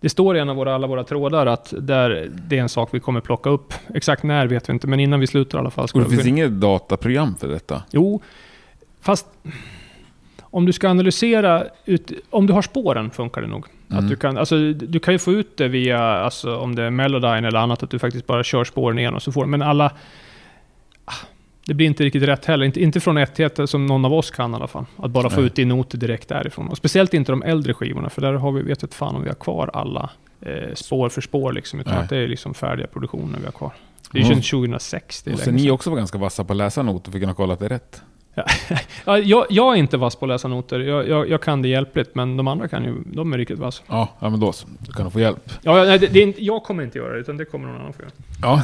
[0.00, 2.88] det står i en av våra, alla våra trådar att där, det är en sak
[2.92, 3.74] vi kommer plocka upp.
[3.94, 5.88] Exakt när vet vi inte, men innan vi slutar i alla fall.
[5.94, 7.82] Och det finns inget dataprogram för detta?
[7.90, 8.22] Jo,
[9.00, 9.26] fast
[10.40, 13.66] om du ska analysera ut, om du har spåren funkar det nog.
[13.90, 14.04] Mm.
[14.04, 16.90] Att du, kan, alltså, du kan ju få ut det via, alltså, om det är
[16.90, 19.92] Melodyne eller annat, att du faktiskt bara kör spåren igen och så får Men alla...
[21.70, 22.64] Det blir inte riktigt rätt heller.
[22.64, 24.84] Inte, inte från ett till ett som någon av oss kan i alla fall.
[24.96, 25.46] Att bara få Nej.
[25.46, 26.68] ut i noter direkt därifrån.
[26.68, 29.34] Och speciellt inte de äldre skivorna, för där har vi, vet fan om vi har
[29.34, 30.10] kvar alla
[30.40, 31.80] eh, spår för spår liksom.
[31.80, 32.02] Utan Nej.
[32.02, 33.72] att det är liksom färdiga produktioner vi har kvar.
[34.12, 34.36] Det är Mm.
[34.36, 37.10] ju 2006, det är Måste länge ni också vara ganska vassa på att läsa noter
[37.10, 38.02] att kunna kolla att det är rätt?
[39.04, 40.80] Ja, jag, jag är inte vass på att läsa noter.
[40.80, 43.82] Jag, jag, jag kan det hjälpligt, men de andra kan ju, de är riktigt vass.
[43.86, 44.66] Ja, ja men då så.
[44.78, 45.50] Då kan du få hjälp.
[45.62, 47.80] Ja, nej, det, det är inte, jag kommer inte göra det, utan det kommer någon
[47.80, 48.12] annan få göra.
[48.42, 48.62] Ja.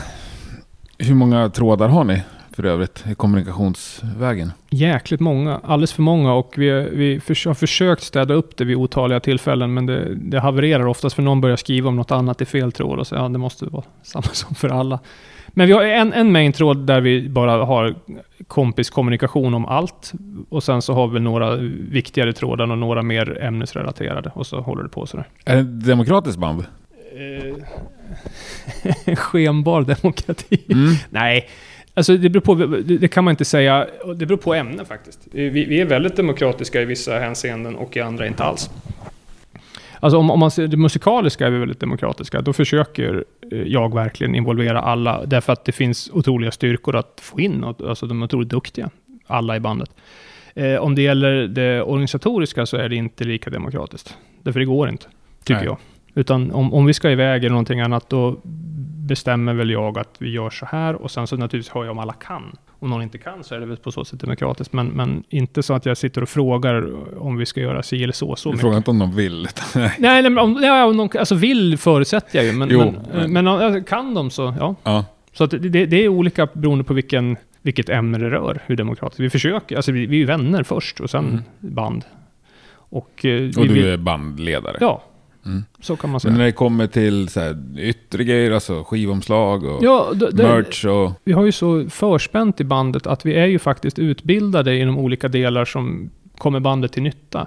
[0.98, 2.22] Hur många trådar har ni
[2.56, 4.52] för övrigt i kommunikationsvägen?
[4.70, 9.20] Jäkligt många, alldeles för många och vi, vi har försökt städa upp det vid otaliga
[9.20, 12.72] tillfällen, men det, det havererar oftast för någon börjar skriva om något annat i fel
[12.72, 14.98] tråd och så, ja, det måste vara samma som för alla.
[15.48, 17.94] Men vi har en, en main-tråd där vi bara har
[18.46, 20.12] kompiskommunikation om allt.
[20.48, 21.56] Och sen så har vi några
[21.90, 24.30] viktigare trådar och några mer ämnesrelaterade.
[24.34, 25.28] Och så håller det på sådär.
[25.44, 26.64] Är det ett demokratiskt band?
[27.16, 27.56] Eh,
[29.16, 30.64] skenbar demokrati.
[30.68, 30.94] Mm.
[31.10, 31.48] Nej,
[31.96, 33.86] alltså det beror på, det kan man inte säga.
[34.16, 35.20] Det beror på ämne faktiskt.
[35.32, 38.70] Vi, vi är väldigt demokratiska i vissa hänseenden och i andra inte alls.
[40.00, 42.40] Alltså om, om man ser det musikaliska är vi väldigt demokratiska.
[42.40, 45.24] Då försöker eh, jag verkligen involvera alla.
[45.26, 47.64] Därför att det finns otroliga styrkor att få in.
[47.64, 48.90] och- Alltså de är otroligt duktiga.
[49.26, 49.90] Alla i bandet.
[50.54, 54.16] Eh, om det gäller det organisatoriska så är det inte lika demokratiskt.
[54.42, 55.06] Därför det går inte,
[55.44, 55.64] tycker Nej.
[55.64, 55.76] jag.
[56.14, 58.36] Utan om, om vi ska iväg eller någonting annat, då
[59.06, 60.94] bestämmer väl jag att vi gör så här.
[60.94, 62.56] Och sen så naturligtvis hör jag om alla kan.
[62.78, 64.72] Om någon inte kan så är det väl på så sätt demokratiskt.
[64.72, 66.92] Men, men inte så att jag sitter och frågar
[67.22, 68.36] om vi ska göra si eller så.
[68.36, 69.48] så Du frågar inte om de vill.
[69.74, 69.92] Nej.
[69.98, 72.52] Nej, men om, ja, om någon, alltså vill förutsätter jag ju.
[72.52, 74.74] Men, Jo, men, men- men, alltså, kan de så, ja.
[74.82, 75.04] Ja.
[75.32, 79.20] Så att det, det, är olika beroende på vilken, vilket ämne det rör, hur demokratiskt.
[79.20, 81.42] Vi försöker, alltså vi, vi är vänner först och sen Mm.
[81.60, 82.04] band.
[82.88, 84.76] Och, eh, vi, Och du vi, är bandledare?
[84.80, 85.02] Ja,
[85.46, 85.64] Mm.
[85.80, 86.34] så kan man Men säga.
[86.34, 90.84] när det kommer till så här, yttre grejer, alltså skivomslag och Ja, det, det, merch
[90.84, 91.12] och...
[91.24, 95.28] vi har ju så förspänt i bandet att vi är ju faktiskt utbildade inom olika
[95.28, 97.46] delar som kommer bandet till nytta?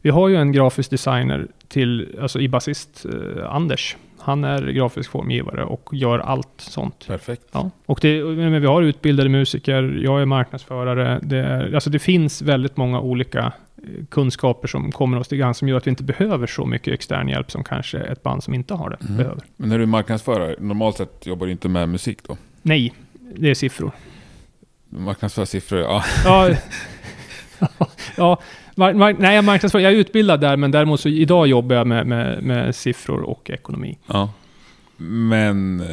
[0.00, 3.96] Vi har ju en grafisk designer till, alltså i basist, eh, Anders.
[4.18, 7.06] Han är grafisk formgivare och gör allt sånt.
[7.06, 7.42] Perfekt.
[7.52, 7.70] Ja.
[7.86, 11.20] Och det, men vi har utbildade musiker, jag är marknadsförare.
[11.22, 13.52] Det, är, alltså det finns väldigt många olika
[14.10, 17.28] kunskaper som kommer oss till gagn som gör att vi inte behöver så mycket extern
[17.28, 19.16] hjälp som kanske ett band som inte har det Mm.
[19.16, 19.42] behöver.
[19.56, 22.36] Men när du är marknadsförare, normalt sett jobbar du inte med musik då?
[22.62, 22.92] Nej,
[23.36, 23.90] det är siffror.
[24.88, 26.04] Marknadsföra siffror, ja.
[26.24, 26.50] Ja,
[28.16, 28.40] ja
[28.74, 29.78] mar, mar, nej, jag marknadsför.
[29.78, 33.50] Jag är utbildad där, men däremot så idag jobbar jag med, med, med siffror och
[33.50, 33.98] ekonomi.
[34.06, 34.30] ja.
[35.08, 35.86] Men eh,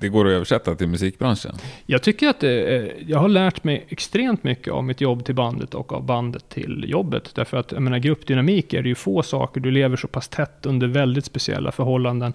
[0.00, 1.54] det går att översätta till musikbranschen.
[1.86, 5.34] Jag tycker att det, är- jag har lärt mig extremt mycket av mitt jobb till
[5.34, 7.30] bandet och av bandet till jobbet.
[7.34, 9.60] Därför att, jag menar, gruppdynamik är det ju få saker.
[9.60, 12.32] Du lever så pass tätt under väldigt speciella förhållanden.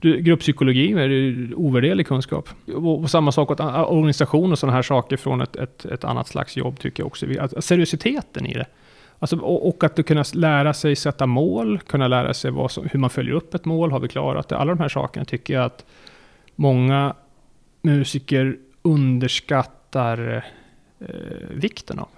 [0.00, 2.48] Du, grupppsykologi är ju ovärderlig kunskap.
[2.74, 6.28] Och, och samma sak åt organisation och sådana här saker från ett, ett, ett annat
[6.28, 7.26] slags jobb tycker jag också.
[7.40, 8.66] Att, seriositeten i det.
[9.24, 12.98] Alltså, och, och att du kunna lära sig sätta mål, kunna lära sig som, hur
[12.98, 14.56] man följer upp ett mål, har vi klarat det?
[14.56, 15.84] Alla de här sakerna tycker jag att
[16.56, 17.14] många
[17.82, 20.44] musiker underskattar
[21.00, 21.06] eh,
[21.50, 22.08] vikten av.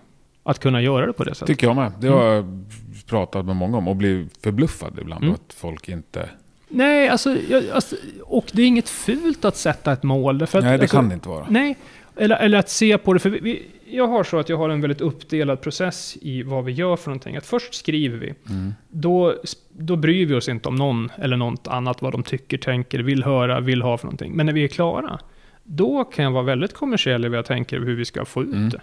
[0.43, 1.47] Att kunna göra det på det sättet.
[1.47, 1.93] Tycker jag med.
[2.01, 2.65] Det har jag
[3.07, 5.35] pratat med många om och blivit förbluffad ibland Mm.
[5.35, 6.31] att folk inte...
[6.69, 10.39] Nej, alltså, jag, alltså, och det är inget fult att sätta ett mål.
[10.39, 11.47] därför Att, Nej, det alltså, kan det inte vara.
[11.49, 11.77] Nej,
[12.17, 13.19] eller, eller att se på det.
[13.19, 16.65] För vi, vi, jag har så att jag har en väldigt uppdelad process i vad
[16.65, 17.37] vi gör för någonting.
[17.37, 18.35] Att först skriver vi.
[18.49, 18.75] Mm.
[18.89, 19.35] Då,
[19.73, 23.25] då bryr vi oss inte om någon eller något annat, vad de tycker, tänker, vill
[23.25, 24.33] höra, vill ha för någonting.
[24.33, 25.19] Men när vi är klara,
[25.65, 28.49] då kan jag vara väldigt kommersiell i vad jag tänker hur vi ska få ut
[28.55, 28.69] Mm.
[28.69, 28.81] det.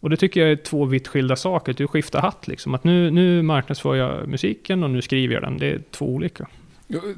[0.00, 1.72] Och det tycker jag är två vitt skilda saker.
[1.72, 2.74] Du skiftar hatt liksom.
[2.74, 5.58] Att nu, nu marknadsför jag musiken och nu skriver jag den.
[5.58, 6.46] Det är två olika.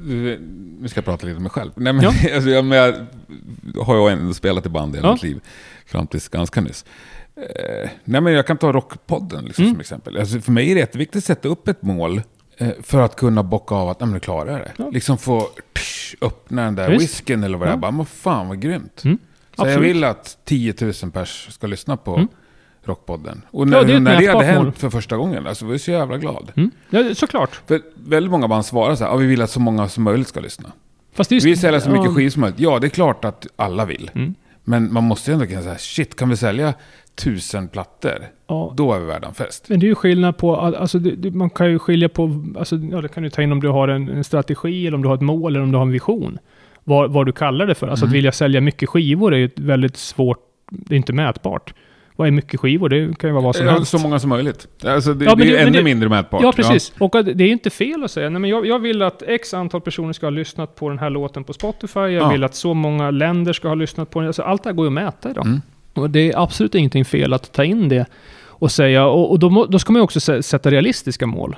[0.01, 1.71] Nu ska jag prata lite om mig själv.
[1.75, 2.09] Nej, men, Ja.
[2.35, 5.13] alltså, jag, men jag har ju ändå spelat i band i hela Ja.
[5.13, 5.39] mitt liv.
[5.85, 6.85] Fram tills ganska nyss.
[7.35, 9.73] Eh, nej, men jag kan ta Rockpodden liksom, Mm.
[9.75, 10.17] som exempel.
[10.17, 12.21] Alltså, för mig är det jätteviktigt att sätta upp ett mål
[12.57, 14.71] eh, för att kunna bocka av att nej, men nu klarar jag det.
[14.77, 14.89] Ja.
[14.89, 17.03] Liksom få tsch, öppna den där Visst.
[17.03, 17.75] whisken eller vad det är.
[17.75, 17.77] Ja.
[17.77, 19.01] Bara, men fan vad grymt.
[19.05, 19.17] Mm.
[19.57, 22.27] Så jag vill att 10 000 pers ska lyssna på Mm.
[22.85, 23.41] Rockpodden.
[23.51, 25.81] Och när, det är ett när det hade hänt för första gången, alltså, var jag
[25.81, 26.51] så jävla glad.
[26.55, 26.71] Mm.
[26.89, 27.61] Ja, såklart.
[27.67, 30.27] För väldigt många band svarar så här, ja, vi vill att så många som möjligt
[30.27, 30.71] ska lyssna.
[31.13, 32.13] Fast det är Vi sälja så mycket ja.
[32.13, 32.59] skivor som möjligt.
[32.59, 34.11] Ja, det är klart att alla vill.
[34.15, 34.35] Mm.
[34.63, 36.73] Men man måste ju ändå kunna säga, shit, kan vi sälja
[37.15, 38.17] tusen plattor?
[38.47, 38.73] Ja.
[38.77, 39.65] Då är vi värda en fest.
[39.69, 43.01] Men det är ju skillnad på, alltså det, man kan ju skilja på, alltså, ja,
[43.01, 45.15] det kan du ta in om du har en, en strategi, eller om du har
[45.15, 46.37] ett mål, eller om du har en vision.
[46.83, 47.87] Vad, vad du kallar det för.
[47.87, 48.11] Alltså Mm.
[48.11, 50.39] att vilja sälja mycket skivor är ju ett väldigt svårt,
[50.71, 51.73] det är inte mätbart.
[52.15, 52.89] Vad är mycket skivor?
[52.89, 53.91] Det kan ju vara vad som Ja, helst.
[53.91, 54.67] så många som möjligt.
[54.85, 56.41] Alltså, det, Ja, det är men ännu det- mindre mätbart.
[56.43, 56.93] Ja, precis.
[56.99, 59.53] Och att det är inte fel att säga, nej men jag, jag vill att x
[59.53, 62.29] antal personer ska ha lyssnat på den här låten på Spotify, jag Ja.
[62.29, 64.27] vill att så många länder ska ha lyssnat på den.
[64.27, 65.45] Alltså, allt det här går ju att mäta idag.
[65.45, 65.61] Mm.
[65.93, 68.05] Och det är absolut ingenting fel att ta in det
[68.47, 71.55] och säga, och, och då, då ska man ju också sä- sätta realistiska mål.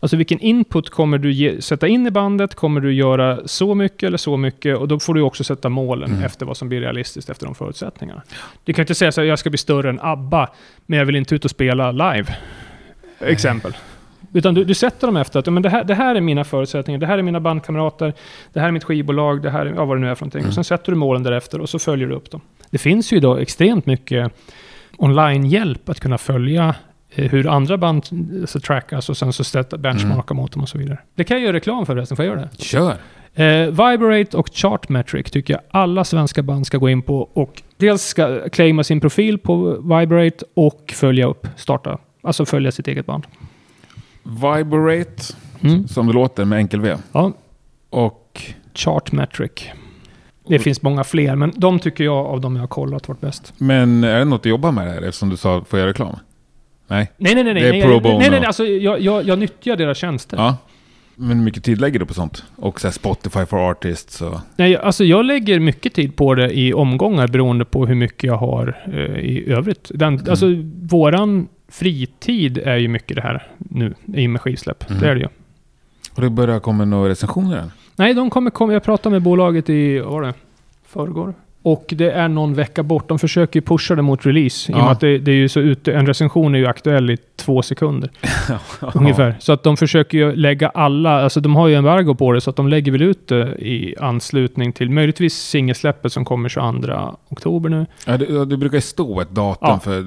[0.00, 2.54] Alltså vilken input kommer du ge, sätta in i bandet?
[2.54, 4.78] Kommer du göra så mycket eller så mycket?
[4.78, 6.24] Och då får du också sätta målen Mm.
[6.24, 8.22] efter vad som blir realistiskt efter de förutsättningarna.
[8.64, 10.48] Du kan inte säga så här, jag ska bli större än ABBA,
[10.86, 12.36] men jag vill inte ut och spela live.
[13.20, 13.76] Exempel.
[14.32, 17.00] Utan du, du sätter dem efter att men det, här, det här är mina förutsättningar,
[17.00, 18.12] det här är mina bandkamrater,
[18.52, 20.38] det här är mitt skivbolag, det här är ja, vad det nu är för någonting.
[20.40, 20.48] Mm.
[20.48, 22.40] Och sen sätter du målen därefter och så följer du upp dem.
[22.70, 24.32] Det finns ju idag extremt mycket
[24.96, 26.74] online-hjälp att kunna följa
[27.10, 28.04] eh, hur andra band
[28.40, 30.98] eh, så trackas och sen så sätta benchmarka mot dem och så vidare.
[31.14, 32.62] Det kan jag göra reklam för förresten, får jag göra det?
[32.64, 32.96] Kör.
[33.34, 38.02] Eh, Vibrate och Chartmetric tycker jag alla svenska band ska gå in på och dels
[38.02, 43.26] ska claima sin profil på Vibrate och följa upp, starta, alltså följa sitt eget band.
[44.22, 45.22] Vibrate,
[45.60, 45.88] Mm.
[45.88, 46.96] som det låter med enkel V.
[47.12, 47.32] Ja,
[47.90, 48.42] Och
[48.74, 49.70] Chartmetric.
[50.48, 53.52] Det finns många fler, men de tycker jag av de jag har kollat varit bäst.
[53.58, 56.16] Men är det något du jobbar med där eftersom du sa får jag reklam?
[56.86, 57.12] Nej?
[57.16, 57.54] Nej, nej, nej.
[57.54, 58.18] nej Det är nej, pro nej, bono.
[58.18, 60.36] nej, nej, alltså jag, jag, jag nyttjar deras tjänster.
[60.36, 60.56] Ja.
[61.20, 62.44] Men hur mycket tid lägger du på sånt?
[62.56, 64.40] Och så här Spotify for Artists och...
[64.56, 68.36] Nej, alltså jag lägger mycket tid på det i omgångar beroende på hur mycket jag
[68.36, 69.90] har eh, i övrigt.
[69.94, 70.30] Den, Mm.
[70.30, 70.46] Alltså
[70.82, 74.90] våran fritid är ju mycket det här nu i och med skivsläpp.
[74.90, 75.02] Mm.
[75.02, 75.28] Det är det ju.
[76.14, 77.70] Och det börjar komma några recensioner än?
[77.98, 78.72] Nej, de kommer komma.
[78.72, 80.34] Jag pratade med bolaget i, vad var det?
[80.86, 81.34] Förrgår.
[81.62, 83.08] Och det är någon vecka bort.
[83.08, 84.72] De försöker ju pusha det mot release.
[84.72, 84.82] I och Ja.
[84.82, 87.62] med att det, det är ju så ute, en recension är ju aktuell i två
[87.62, 88.10] sekunder.
[88.94, 89.36] Ungefär.
[89.40, 92.50] Så att de försöker ju lägga alla, alltså de har ju embargo på det, så
[92.50, 97.68] att de lägger väl ut det i anslutning till möjligtvis singelsläppet som kommer 22 oktober
[97.70, 97.86] nu.
[98.06, 99.78] Ja, det, ja, det brukar ju stå ett datum Ja.
[99.78, 100.04] för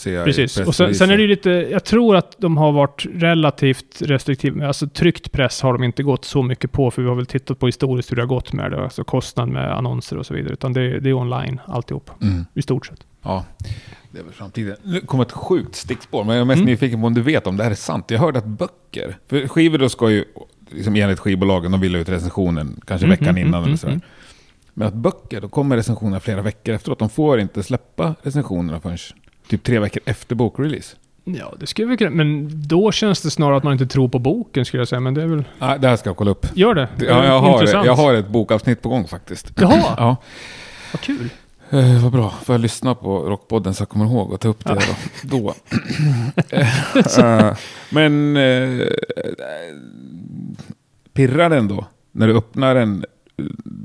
[0.00, 0.58] se i Precis.
[0.60, 4.66] Och sen, sen är det ju lite, jag tror att de har varit relativt restriktiva.
[4.66, 7.58] Alltså tryckt press har de inte gått så mycket på, för vi har väl tittat
[7.58, 8.82] på historiskt hur det har gått med det.
[8.84, 10.52] Alltså kostnad med annonser och så vidare.
[10.52, 12.44] Utan det, det är online alltihop, Mm.
[12.54, 13.00] i stort sett.
[13.22, 13.44] Ja,
[14.10, 14.76] det är väl framtiden.
[14.82, 16.66] Nu kommer ett sjukt stickspår, men jag är mest Mm.
[16.70, 18.04] nyfiken på om du vet om det här är sant.
[18.10, 20.24] Jag hörde att böcker, för skivor då ska ju,
[20.70, 23.92] liksom enligt skivbolagen, de vill ut recensionen kanske Mm, veckan mm, innan mm, eller sådär.
[23.92, 24.04] mm.
[24.74, 26.98] Men att böcker, då kommer recensionerna flera veckor efteråt.
[26.98, 28.98] De får inte släppa recensionerna förrän
[29.50, 30.96] typ tre veckor efter bokrelease.
[31.24, 32.10] Ja, det skulle vi kunna...
[32.10, 35.00] Men då känns det snarare att man inte tror på boken, skulle jag säga.
[35.00, 35.44] Men det är väl...
[35.58, 36.46] Ah, det här ska jag kolla upp.
[36.54, 36.88] Gör det.
[36.98, 37.86] Ja, jag, har, Intressant.
[37.86, 39.52] jag har ett bokavsnitt på gång faktiskt.
[39.56, 40.16] Jaha, Ja,
[40.92, 41.28] vad kul.
[41.70, 42.30] eh, vad bra.
[42.44, 44.78] Får jag lyssna på Rockpodden så jag kommer ihåg att ta upp det
[45.22, 45.38] då.
[45.38, 45.54] då.
[47.22, 47.56] Eh,
[47.90, 48.86] Men eh,
[51.12, 51.84] pirrar den då?
[52.12, 53.04] När du öppnar den,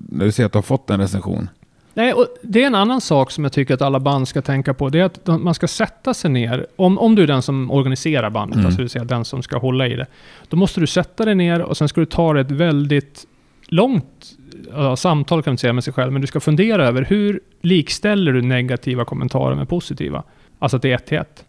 [0.09, 1.49] när du ser att du har fått en recension?
[1.97, 4.73] Nej, och det är en annan sak som jag tycker att alla band ska tänka
[4.73, 4.89] på.
[4.89, 6.67] Det är att de- man ska sätta sig ner.
[6.75, 8.65] Om, om du är den som organiserar bandet, Mm.
[8.65, 10.05] alltså det vill säga den som ska hålla i det.
[10.47, 13.25] Då måste du sätta dig ner och sen ska du ta ett väldigt
[13.67, 14.31] långt
[14.73, 16.11] ja, samtal kan du säga med sig själv.
[16.11, 20.23] Men du ska fundera över hur likställer du negativa kommentarer med positiva?
[20.59, 21.45] Alltså att det är ett till ett.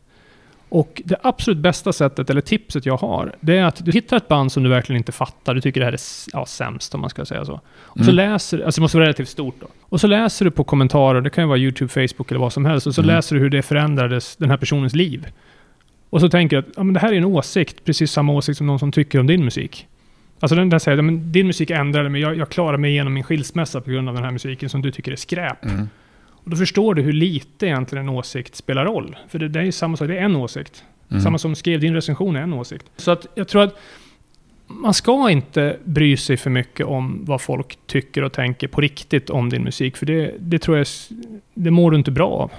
[0.68, 4.28] Och det absolut bästa sättet, eller tipset jag har, det är att du hittar ett
[4.28, 5.54] band som du verkligen inte fattar.
[5.54, 6.00] Du tycker det här är
[6.32, 7.60] ja, sämst, om man ska säga så.
[7.76, 8.14] Och så Mm.
[8.14, 9.66] läser alltså det måste vara relativt stort då.
[9.82, 12.64] Och så läser du på kommentarer, det kan ju vara YouTube, Facebook eller vad som
[12.64, 12.86] helst.
[12.86, 13.14] Och så Mm.
[13.16, 15.26] läser du hur det förändrades, den här personens liv.
[16.10, 18.58] Och så tänker du att ja, men det här är en åsikt, precis samma åsikt
[18.58, 19.86] som någon som tycker om din musik.
[20.40, 23.24] Alltså den där säger, men din musik ändrade mig, jag, jag klarar mig igenom min
[23.24, 25.64] skilsmässa på grund av den här musiken som du tycker är skräp.
[25.64, 25.88] Mm.
[26.46, 29.16] Och då förstår du hur lite egentligen en åsikt spelar roll.
[29.28, 30.84] För det, det är ju samma sak, det är en åsikt.
[31.10, 31.22] Mm.
[31.22, 32.86] Samma som skrev din recension är en åsikt.
[32.96, 33.76] Så att jag tror att
[34.66, 39.30] man ska inte bry sig för mycket om vad folk tycker och tänker på riktigt
[39.30, 39.96] om din musik.
[39.96, 40.86] För det, det tror jag,
[41.54, 42.50] det mår du inte bra av.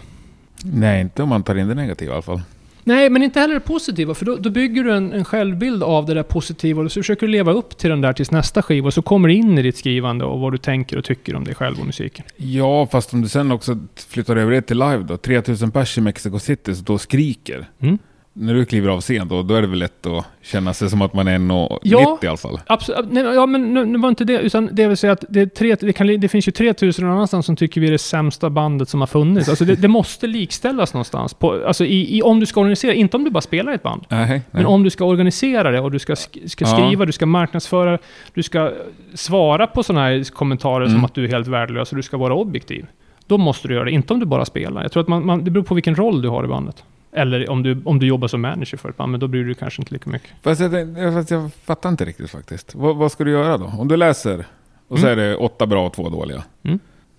[0.63, 2.41] Nej, inte om man tar in det negativa i alla fall.
[2.87, 4.13] Nej, men inte heller det positiva.
[4.13, 7.27] För då, då bygger du en, en självbild av det där positiva och så försöker
[7.27, 8.87] du leva upp till den där tills nästa skiva.
[8.87, 11.43] Och så kommer du in i ditt skrivande och vad du tänker och tycker om
[11.43, 12.25] dig själv och musiken.
[12.37, 13.79] Ja, fast om du sen också
[14.09, 15.17] flyttar över det till live då.
[15.17, 17.69] 3000 pers i Mexico City, så då skriker.
[17.79, 17.97] Mm.
[18.39, 21.01] När du kliver av scen då, då är det väl lätt att känna sig som
[21.01, 22.19] att man är 1,90 Ja.
[22.21, 22.59] i alla fall.
[22.67, 23.11] Absolut.
[23.11, 25.75] Nej, ja, men nu, nu var inte det, utan det vill säga att det, tre,
[25.79, 28.89] det, kan, det finns ju 3000 någon annanstans som tycker vi är det sämsta bandet
[28.89, 29.49] som har funnits.
[29.49, 31.33] Alltså det, det måste likställas någonstans.
[31.33, 33.83] På, alltså i, i, om du ska organisera, inte om du bara spelar i ett
[33.83, 34.05] band.
[34.09, 34.41] Nej, nej.
[34.51, 36.77] Men om du ska organisera det och du ska, sk- ska Ja.
[36.77, 37.97] skriva, du ska marknadsföra,
[38.33, 38.71] du ska
[39.13, 41.05] svara på sådana här kommentarer som Mm.
[41.05, 42.85] att du är helt värdelös och du ska vara objektiv.
[43.27, 44.81] Då måste du göra det, inte om du bara spelar.
[44.81, 46.83] Jag tror att man, man, det beror på vilken roll du har i bandet.
[47.17, 49.45] Eller om du, om du jobbar som manager för ett band, men då bryr du
[49.45, 50.29] dig kanske inte lika mycket.
[50.41, 52.75] Fast jag, fast jag fattar inte riktigt faktiskt.
[52.75, 53.65] Vad, vad ska du göra då?
[53.65, 54.45] Om du läser
[54.87, 55.25] och så är Mm.
[55.25, 56.43] det åtta bra och två dåliga.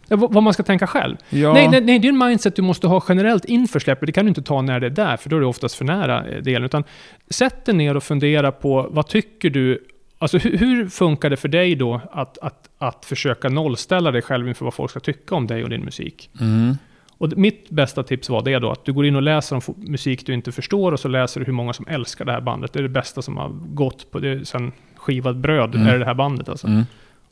[0.09, 1.17] Ja, vad, vad man ska tänka själv.
[1.31, 4.07] Ja, Nej, nej, nej, det är en mindset du måste ha generellt inför släppet.
[4.07, 5.85] Det kan du inte ta när det är där, för då är det oftast för
[5.85, 6.65] nära eh, delen.
[6.65, 6.85] Utan
[7.31, 9.85] sätt dig ner och fundera på vad tycker du
[10.21, 14.49] Alltså hur, hur funkar det för dig då att, att, att försöka nollställa dig själv
[14.49, 16.31] inför vad folk ska tycka om dig och din musik?
[16.41, 16.77] Mm.
[17.19, 20.27] Och mitt bästa tips var det då, att du går in och läser om musik
[20.27, 22.73] du inte förstår och så läser du hur många som älskar det här bandet.
[22.73, 25.87] Det är det bästa som har gått på det sen skivat bröd, Mm.
[25.87, 26.67] är det här bandet alltså.
[26.67, 26.83] Mm.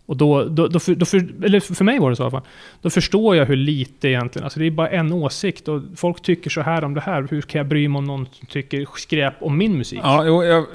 [0.06, 2.30] Och då, då, då, för, då för, eller för mig var det så i alla
[2.30, 2.42] fall.
[2.82, 6.50] Då förstår jag hur lite egentligen, alltså det är bara en åsikt och folk tycker
[6.50, 7.26] så här om det här.
[7.30, 10.00] Hur kan jag bry mig om någon tycker skräp om min musik?
[10.02, 10.66] Ja, jag,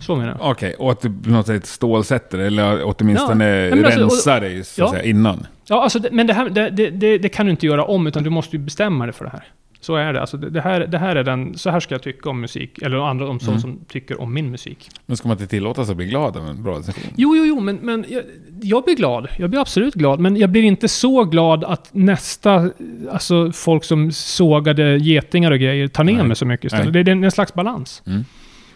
[0.00, 0.50] Så menar jag.
[0.50, 0.74] okej.
[0.78, 4.64] Och att du på något sätt stålsätter det, eller åtminstone Ja, alltså, och- rensar dig
[4.64, 4.92] så att ja.
[4.98, 5.46] säga innan.
[5.68, 8.30] Ja, alltså, men det, här, det, det, det, kan du inte göra om, utan du
[8.30, 9.44] måste ju bestämma dig för det här.
[9.82, 10.20] Så är det.
[10.20, 12.96] Alltså, det, här, det här är den, så här ska jag tycka om musik, eller
[13.10, 13.60] andra om Mm.
[13.60, 14.90] som tycker om min musik.
[15.06, 17.04] Men ska man inte tillåta sig att bli glad av en bra recension?
[17.16, 18.22] Jo, jo, jo, men, men jag,
[18.62, 19.28] jag blir glad.
[19.38, 20.20] Jag blir absolut glad.
[20.20, 22.70] Men jag blir inte så glad att nästa,
[23.12, 26.24] alltså folk som sågade getingar och grejer, tar ner Nej.
[26.26, 26.92] mig så mycket istället.
[26.92, 28.02] Det är en slags balans.
[28.06, 28.24] Mm.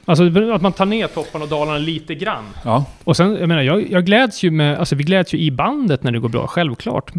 [0.05, 2.45] Alltså att man tar ner topparna och dalarna lite grann.
[2.65, 2.85] Ja.
[3.05, 6.03] Och sen, jag menar, jag, jag gläds ju med, alltså vi gläds ju i bandet
[6.03, 7.13] när det går bra, självklart.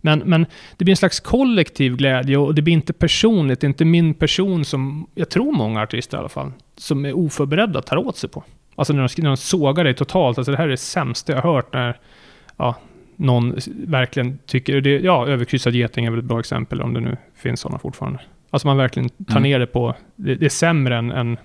[0.00, 3.60] Men, men det blir en slags kollektiv glädje och det blir inte personligt.
[3.60, 7.16] Det är inte min person som, jag tror många artister i alla fall, som är
[7.16, 8.44] oförberedda tar åt sig på.
[8.74, 10.38] Alltså när de, när de sågar dig totalt.
[10.38, 11.98] Alltså det här är det sämsta jag har hört när
[12.56, 12.74] ja,
[13.16, 13.54] någon
[13.86, 14.80] verkligen tycker...
[14.80, 18.20] Det, ja, överkryssad geting är väl ett bra exempel om det nu finns sådana fortfarande.
[18.50, 19.42] Alltså man verkligen tar Mm.
[19.42, 19.94] ner det på...
[20.16, 21.36] Det, det är sämre än, än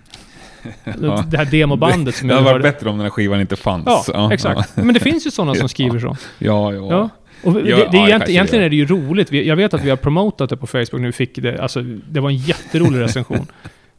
[1.01, 1.23] Ja.
[1.27, 4.09] det här demobandet som Det hade varit bättre om den här skivan inte fanns.
[4.13, 4.77] Ja, exakt.
[4.77, 6.17] Men det finns ju sådana som skriver så.
[6.39, 6.87] Ja, ja.
[6.89, 7.09] Ja.
[7.43, 8.65] Och det, Ja, det, ja, är det egent, egentligen är.
[8.65, 9.31] är det ju roligt.
[9.31, 11.11] Jag vet att vi har promotat det på Facebook nu.
[11.11, 13.47] Fick det, alltså, det var en jätterolig recension.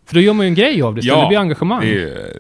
[0.07, 1.01] För då gör man ju en grej av det.
[1.05, 1.81] Ja, det blir engagemang.
[1.81, 2.31] Det är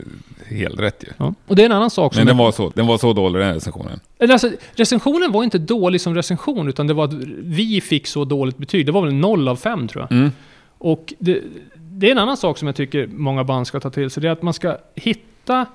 [0.50, 1.08] eh, helt rätt ju.
[1.16, 1.34] Ja.
[1.46, 2.20] Och det är en annan sak som...
[2.20, 4.00] Men den var så, den var så dålig den här recensionen.
[4.18, 7.12] Eller Alltså, recensionen var inte dålig som recension, utan det var att
[7.42, 8.86] vi fick så dåligt betyg.
[8.86, 10.18] Det var väl noll av fem tror jag.
[10.18, 10.32] Mm.
[10.78, 11.38] Och det,
[12.02, 14.20] det är en annan sak som jag tycker många band ska ta till sig.
[14.20, 15.66] Det är att man ska hitta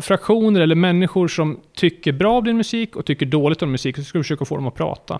[0.00, 3.96] fraktioner eller människor som tycker bra om din musik och tycker dåligt om musik.
[3.96, 5.18] Så ska du försöka få dem att prata.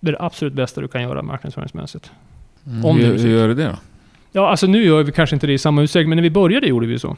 [0.00, 2.10] Det är det absolut bästa du kan göra marknadsföringsmässigt.
[2.84, 3.76] Om hur, hur gör du det då?
[4.32, 6.66] Ja, alltså nu gör vi kanske inte det i samma utsträckning, men när vi började
[6.66, 7.16] gjorde vi så.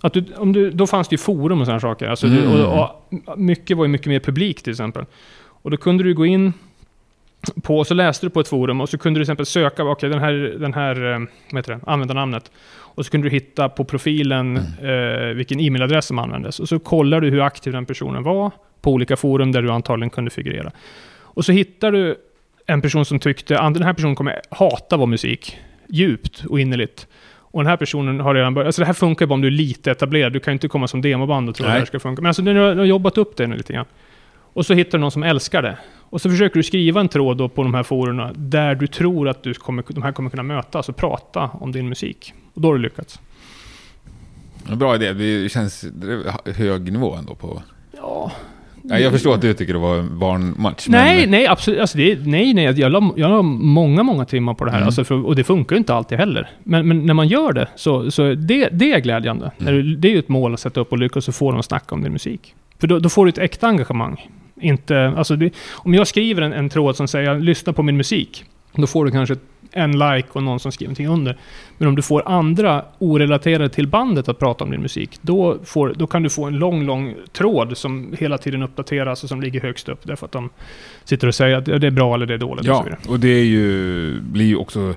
[0.00, 2.06] Att du, om du, då fanns det ju forum och sådana saker.
[2.08, 2.64] Alltså du, Mm.
[2.64, 2.90] och,
[3.26, 5.04] och, mycket var ju mycket mer publik till exempel.
[5.38, 6.52] Och då kunde du gå in
[7.62, 10.10] på, så läste du på ett forum och så kunde du till exempel söka, okej
[10.10, 11.18] den här, den här eh,
[11.52, 12.50] vad heter det, användarnamnet.
[12.98, 16.60] Och så kunde du hitta på profilen eh, vilken e-mailadress som användes.
[16.60, 20.10] Och så kollar du hur aktiv den personen var på olika forum där du antagligen
[20.10, 20.70] kunde figurera.
[21.20, 22.16] Och så hittar du
[22.66, 25.58] en person som tyckte att den här personen kommer hata vår musik
[25.88, 27.06] djupt och innerligt.
[27.50, 28.66] Och den här personen har redan börjat...
[28.66, 30.32] Alltså det här funkar bara om du är lite etablerad.
[30.32, 32.22] Du kan ju inte komma som demoband och tro att det här ska funka.
[32.22, 33.86] Men alltså du har, du har jobbat upp det nu lite grann.
[34.52, 35.78] Och så hittar du någon som älskar det.
[36.10, 39.28] Och så försöker du skriva en tråd då på de här forumen där du tror
[39.28, 42.34] att du kommer, de här kommer kunna mötas och prata om din musik.
[42.54, 43.20] Och då har du lyckats.
[44.76, 45.12] Bra idé.
[45.12, 45.84] Det känns
[46.44, 47.62] hög nivå ändå på...
[47.96, 48.32] Ja.
[48.90, 50.86] Ja, jag förstår att du tycker det var en barnmatch.
[50.88, 51.80] Nej, men, nej, absolut.
[51.80, 52.64] Alltså det, nej, nej.
[52.64, 54.78] Jag la, jag la många, många timmar på det här.
[54.78, 54.86] Mm.
[54.86, 56.50] Alltså för, och det funkar ju inte alltid heller.
[56.64, 59.50] Men, men när man gör det, så, så det, det är glädjande.
[59.58, 61.66] Du, det är ju ett mål att sätta upp och lyckas och få dem att
[61.66, 62.54] snacka om din musik.
[62.78, 64.30] För då, då får du ett äkta engagemang.
[64.60, 68.44] Inte, alltså det, om jag skriver en, en tråd som säger lyssna på min musik.
[68.72, 69.36] Då får du kanske
[69.72, 71.36] en like och någon som skriver någonting under.
[71.78, 75.94] Men om du får andra orelaterade till bandet att prata om din musik, då, får,
[75.96, 79.60] då kan du få en lång, lång tråd som hela tiden uppdateras och som ligger
[79.60, 80.00] högst upp.
[80.02, 80.50] Därför att de
[81.04, 82.60] sitter och säger att det är bra eller det är dåligt.
[82.60, 82.98] och Ja, vidare.
[83.08, 84.94] och det är ju, blir ju också...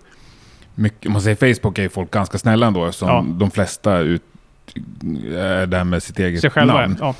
[0.75, 3.25] Mycket, om man säger Facebook är folk ganska snälla ändå eftersom Ja.
[3.39, 4.23] de flesta ut,
[5.35, 6.97] är där med sitt eget namn.
[6.99, 7.15] ja.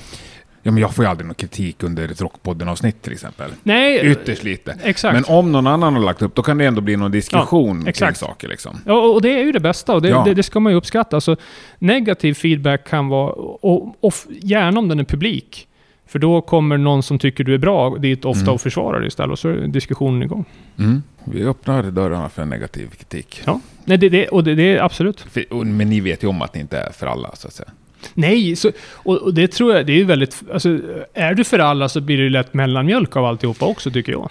[0.64, 3.52] Ja, men jag får ju aldrig någon kritik under ett Rockpodden-avsnitt till exempel.
[3.64, 4.78] Nej, Ytterst lite.
[4.84, 5.14] exakt.
[5.14, 7.88] Men om någon annan har lagt upp, då kan det ändå bli någon diskussion kring
[7.88, 8.18] exakt.
[8.18, 8.78] saker liksom.
[8.86, 10.24] Ja, och det är ju det bästa och det, Ja.
[10.26, 11.18] det, det ska man ju uppskatta.
[11.18, 11.36] Alltså,
[11.80, 15.68] negativ feedback kan vara, och, och gärna om den är publik.
[16.08, 18.54] För då kommer någon som tycker du är bra dit ofta Mm.
[18.54, 20.46] och försvarar dig istället och så är diskussionen igång.
[20.80, 21.04] Mm.
[21.24, 23.42] Vi öppnar dörrarna för negativ kritik.
[23.46, 23.60] Ja.
[23.86, 25.22] Nej, det, det, och det, det är absolut.
[25.22, 27.54] För- och- Men ni vet ju om att det inte är för alla, så att
[27.54, 27.70] säga.
[28.14, 30.44] Nej, så, och, och det tror jag, det är ju väldigt...
[30.54, 30.80] Alltså,
[31.14, 34.30] är du för alla så blir det ju lätt mellanmjölk av alltihopa också, tycker jag.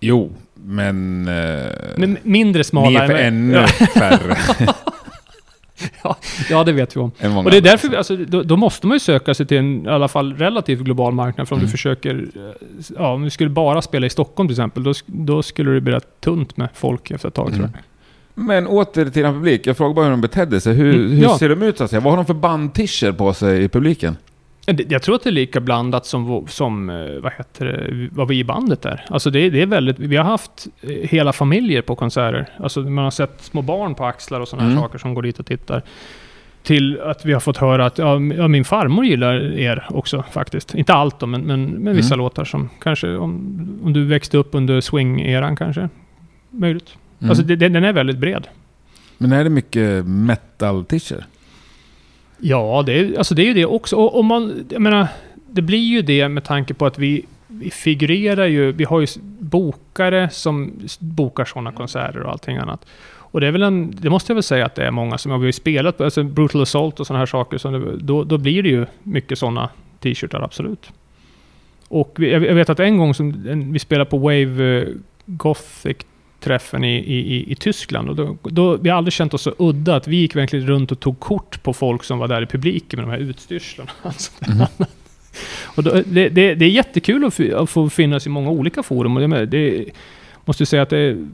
[0.00, 1.28] Jo, men...
[1.28, 1.64] Eh,
[1.96, 2.88] Men mindre smala...
[2.90, 4.36] ni är för ännu ja, färre
[6.50, 7.10] ja, det vet vi om.
[7.36, 9.84] Och det är därför, vi- alltså, då, då måste man ju söka sig till en
[9.86, 11.48] i alla fall relativt global marknad.
[11.48, 11.66] För om Mm.
[11.66, 12.66] du försöker, eh,
[12.98, 15.92] ja, om du skulle bara spela i Stockholm till exempel, då, då skulle det bli
[15.92, 17.70] rätt tunt med folk efter ett tag tror Mm.
[17.74, 17.82] jag.
[18.40, 19.66] Men åter till den publik.
[19.66, 20.74] Jag frågar bara hur de betedde sig.
[20.74, 21.38] Hur, Mm, hur ja.
[21.38, 22.00] ser de ut så att säga?
[22.00, 24.16] Vad har de för bandtischer på sig i publiken?
[24.88, 28.38] Jag tror att det är lika blandat som, som eh, vad heter det, vad vi
[28.38, 29.04] i bandet är.
[29.08, 32.48] Alltså det, det är väldigt, vi har haft eh, hela familjer på konserter.
[32.58, 34.82] Alltså man har sett små barn på axlar och sådana Mm.
[34.82, 35.82] saker som går dit och tittar.
[36.62, 38.18] Till att vi har fått höra att ja,
[38.48, 40.74] min farmor gillar er också faktiskt.
[40.74, 42.24] Inte allt då, men, men, men vissa Mm.
[42.24, 45.88] låtar som kanske, om, om du växte upp under swing-eran kanske.
[46.50, 46.96] Möjligt.
[47.20, 47.30] Mm.
[47.30, 48.46] Alltså det, den är väldigt bred.
[49.18, 51.24] Men är det mycket metal-tischer?
[52.38, 53.96] Ja, det är, alltså det är ju det också.
[53.96, 55.08] Och om man, jag menar,
[55.46, 59.06] det blir ju det med tanke på att vi, vi figurerar ju, vi har ju
[59.38, 62.86] bokare som bokar sådana konserter och allting annat.
[63.32, 65.32] Och det är väl en, det måste jag väl säga att det är många som
[65.32, 68.38] har vi spelat på, alltså Brutal Assault och sådana här saker, så det, då, då
[68.38, 69.68] blir det ju mycket sådana
[70.00, 70.90] t-shirtar, absolut.
[71.88, 74.88] Och vi, jag vet att en gång som vi spelade på Wave eh,
[75.26, 75.96] Gothic
[76.40, 78.08] träffen i, i, i- Tyskland.
[78.08, 80.92] Och då, då, vi har aldrig känt oss så udda att vi gick verkligen runt
[80.92, 83.90] och tog kort på folk som var där i publiken med de här utstyrslorna.
[84.02, 84.66] Alltså, Mhm.
[85.64, 89.16] och då, det, det, det är jättekul att, att få finnas i många olika forum.
[89.16, 89.84] Och det, det
[90.44, 91.26] måste säga att det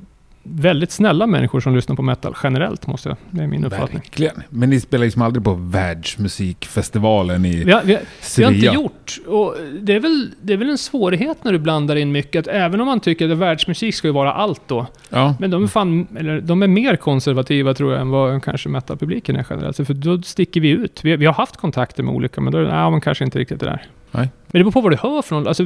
[0.51, 3.19] väldigt snälla människor som lyssnar på metal generellt, måste jag.
[3.31, 3.99] Det är min uppfattning.
[3.99, 4.43] Verkligen.
[4.51, 8.03] Men ni spelar liksom aldrig på världsmusikfestivalen i Vi har, vi, har,
[8.37, 9.19] vi har inte gjort.
[9.27, 12.49] Och det, är väl, det är väl en svårighet när du blandar in mycket.
[12.49, 14.87] Att även om man tycker att världsmusik ska ju vara allt då.
[15.09, 15.37] Ja.
[15.41, 19.37] Men de är, fan, eller, de är mer konservativa tror jag än vad kanske metalpubliken
[19.37, 19.77] är generellt.
[19.77, 21.01] För då sticker vi ut.
[21.05, 23.39] Vi, vi har haft kontakter med olika, men då är det, nej, men kanske inte
[23.39, 23.87] riktigt det där.
[24.11, 24.29] Nej.
[24.57, 25.47] Men det beror på vad du hör för någon.
[25.47, 25.65] Alltså,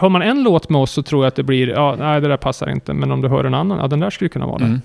[0.00, 2.28] hör man en låt med oss så tror jag att det blir, ja, nej det
[2.28, 2.92] där passar inte.
[2.92, 4.64] Men om du hör en annan, ja den där skulle kunna vara det.
[4.64, 4.80] Mm.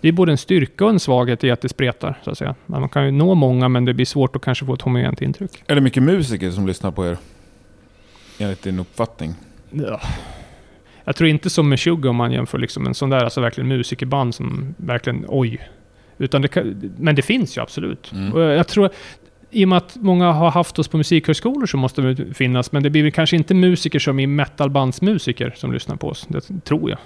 [0.00, 2.54] Det är både en styrka och en svaghet i att det spretar, så att säga.
[2.66, 5.50] Man kan ju nå många, men det blir svårt att kanske få ett homogent intryck.
[5.66, 7.16] Är det mycket musiker som lyssnar på er?
[8.38, 9.34] Enligt din uppfattning?
[9.70, 10.00] Ja.
[11.04, 13.68] Jag tror inte som med Sugar om man jämför liksom en sån där, alltså verkligen
[13.68, 15.60] musikerband som verkligen, oj.
[16.18, 18.12] Utan det kan, men det finns ju absolut.
[18.12, 18.38] Mm.
[18.38, 18.90] Jag tror,
[19.50, 22.82] i och med att många har haft oss på musikhögskolor så måste det finnas, men
[22.82, 26.26] det blir väl kanske inte musiker som är metalbandsmusiker som lyssnar på oss.
[26.28, 26.98] Det tror jag.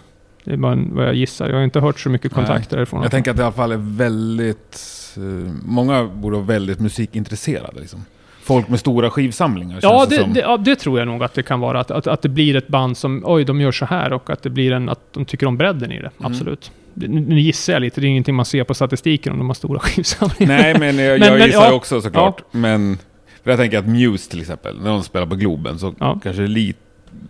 [0.45, 1.49] Det är bara vad jag gissar.
[1.49, 2.45] Jag har inte hört så mycket Nej.
[2.45, 3.03] kontakter därifrån.
[3.03, 4.81] Jag tänker att det i alla fall är väldigt...
[5.17, 5.23] eh,
[5.65, 7.81] många borde vara väldigt musikintresserade.
[7.81, 8.05] Liksom.
[8.43, 11.61] Folk med stora skivsamlingar Ja det, det, ja, det tror jag nog att det kan
[11.61, 11.81] vara.
[11.81, 14.43] Att, att, att det blir ett band som, oj, de gör så här och att
[14.43, 16.11] det blir en, att de tycker om bredden i det.
[16.19, 16.33] Mm.
[16.33, 16.73] Absolut.
[16.95, 19.79] Nu gissar jag lite, det är ingenting man ser på statistiken om de har stora
[19.83, 20.57] skivsamlingar.
[20.63, 21.73] Nej, men jag, Men- jag men, gissar ja.
[21.73, 22.43] också såklart.
[22.51, 22.99] Men
[23.45, 26.21] för jag tänker att Muse till exempel, när de spelar på Globen så Ja.
[26.23, 26.79] kanske lite...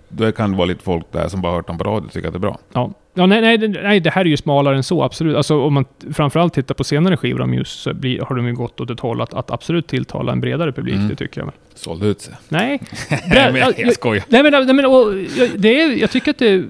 [0.08, 2.28] Då kan det vara lite folk där som bara hört dem på radio och tycker
[2.28, 2.58] att det är bra.
[2.72, 5.36] Ja, ja nej, nej, det- nej, det här är ju smalare än så, absolut.
[5.36, 5.84] Alltså om man
[6.14, 9.00] framförallt tittar på senare skivor av Muse så blir, har de ju gått åt ett
[9.00, 11.08] håll att, att absolut tilltala en bredare publik, Mm.
[11.08, 11.52] det tycker jag.
[11.74, 12.34] Sålde ut sig.
[12.48, 14.24] Nej, Nej, men jag, jag skojar.
[14.28, 16.64] Nej men, nej, men och, jag- det är, jag tycker att det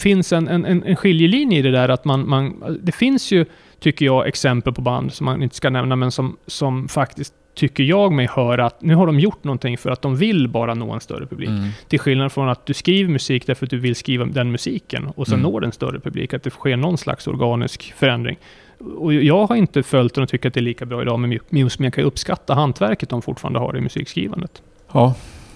[0.00, 2.62] finns en, en, en skiljelinje i det där att man, man...
[2.82, 3.44] Det finns ju,
[3.80, 7.84] tycker jag, exempel på band som man inte ska nämna, men som, som faktiskt tycker
[7.84, 10.92] jag mig höra att nu har de gjort någonting för att de vill bara nå
[10.92, 11.48] en större publik.
[11.48, 11.68] Mm.
[11.88, 15.26] Till skillnad från att du skriver musik därför att du vill skriva den musiken och
[15.26, 15.52] sen Mm.
[15.52, 16.34] når den större publik.
[16.34, 18.38] Att det sker någon slags organisk förändring.
[18.96, 21.38] Och jag har inte följt den och tycker att det är lika bra idag med
[21.48, 24.62] Muse, men jag kan uppskatta hantverket de fortfarande har i musikskrivandet.
[24.92, 25.14] Ja,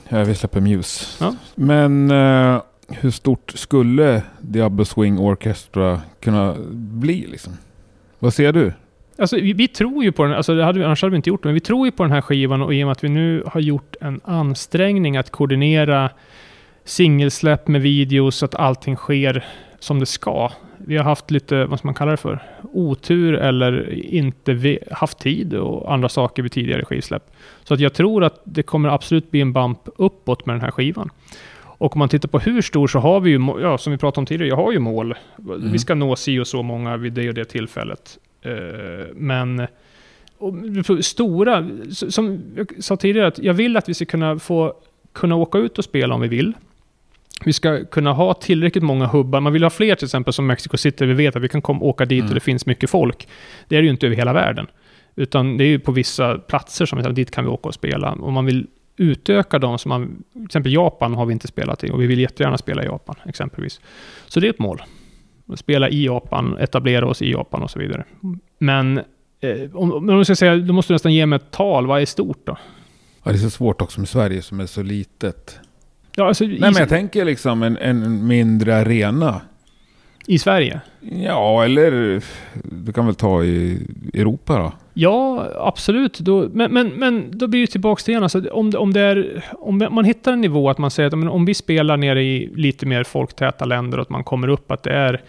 [0.09, 1.07] vill släppa Muse.
[1.21, 1.37] Ja.
[1.55, 7.53] Men eh, hur stort skulle Diablo Swing Orchestra kunna bli liksom?
[8.19, 8.73] Vad ser du?
[9.19, 11.31] Alltså, vi, vi tror ju på den, alltså det hade vi, annars hade vi inte
[11.31, 13.05] gjort det, men vi tror ju på den här skivan och i och med att
[13.05, 16.11] vi nu har gjort en ansträngning att koordinera
[16.85, 19.45] singelsläpp med videos så att allting sker
[19.79, 20.51] som det ska.
[20.79, 25.55] Vi har haft lite, vad ska man kalla det för, otur eller inte haft tid
[25.55, 27.31] och andra saker vid tidigare skivsläpp.
[27.65, 30.71] Så att jag tror att det kommer absolut bli en bump uppåt med den här
[30.71, 31.11] skivan.
[31.85, 34.21] Och om man tittar på hur stor så har vi ju, ja som vi pratade
[34.21, 35.15] om tidigare, jag har ju mål.
[35.59, 38.19] Vi ska nå si och så många vid det och det tillfället.
[38.43, 38.53] Eh,
[39.15, 39.67] Men
[41.01, 44.75] stora, som jag sa tidigare, att jag vill att vi ska kunna få
[45.13, 46.53] kunna åka ut och spela om vi vill.
[47.45, 49.41] Vi ska kunna ha tillräckligt många hubbar.
[49.41, 51.07] Man vill ha fler till exempel som Mexico City.
[51.07, 52.29] Vi vet att vi kan komma, åka dit Mm.
[52.29, 53.29] och det finns mycket folk.
[53.69, 54.67] Det är det ju inte över hela världen.
[55.17, 58.13] Utan det är ju på vissa platser som dit kan vi åka och spela.
[58.13, 58.67] Om man vill
[58.97, 62.19] utöka dem, som man, till exempel Japan har vi inte spelat i och vi vill
[62.21, 63.81] jättegärna spela i Japan exempelvis.
[64.27, 64.83] Så det är ett mål.
[65.55, 68.05] Spela i Japan, etablera oss i Japan och så vidare.
[68.59, 68.99] Men
[69.41, 71.87] eh, om, om jag ska säga, då måste du nästan ge mig ett tal.
[71.87, 72.57] Vad är stort då?
[73.23, 75.59] Ja, det är så svårt också med Sverige som är så litet.
[76.17, 79.41] Ja, alltså, Nej, men jag tänker liksom en, en mindre arena.
[80.27, 80.81] i, I Sverige?
[81.01, 82.23] Ja, eller
[82.85, 84.73] du kan väl ta i Europa då?
[84.95, 86.19] Ja, absolut.
[86.19, 88.23] Då, men, men, men då blir det tillbaka till igen.
[88.23, 91.19] Alltså, om, det, om, det är, om man hittar en nivå att man säger att
[91.19, 94.71] men, om vi spelar nere i lite mer folktäta länder och att man kommer upp
[94.71, 95.21] att det är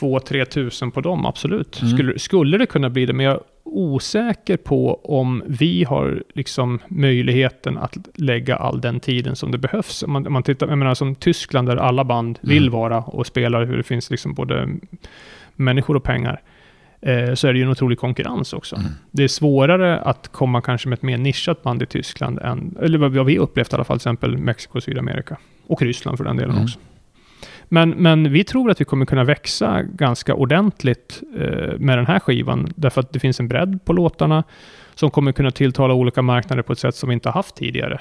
[0.00, 1.82] 2-3 tusen på dem, absolut.
[1.82, 1.94] Mm.
[1.94, 6.80] Skulle, skulle det kunna bli det, men jag är osäker på om vi har liksom
[6.88, 10.02] möjligheten att lägga all den tiden som det behövs.
[10.02, 12.54] Om man, man tittar, jag menar som Tyskland där alla band Mm.
[12.54, 14.68] vill vara och spelar, hur det finns liksom både
[15.54, 16.40] människor och pengar,
[17.04, 18.76] eh, så är det ju en otrolig konkurrens också.
[18.76, 18.88] Mm.
[19.10, 22.98] Det är svårare att komma kanske med ett mer nischat band i Tyskland än, eller
[22.98, 25.36] vad vi upplevt i alla fall, till exempel Mexiko och Sydamerika.
[25.66, 26.64] Och Ryssland för den delen Mm.
[26.64, 26.78] också.
[27.68, 32.18] Men, men vi tror att vi kommer kunna växa ganska ordentligt eh, med den här
[32.20, 34.44] skivan, därför att det finns en bredd på låtarna
[34.94, 38.00] som kommer kunna tilltala olika marknader på ett sätt som vi inte har haft tidigare.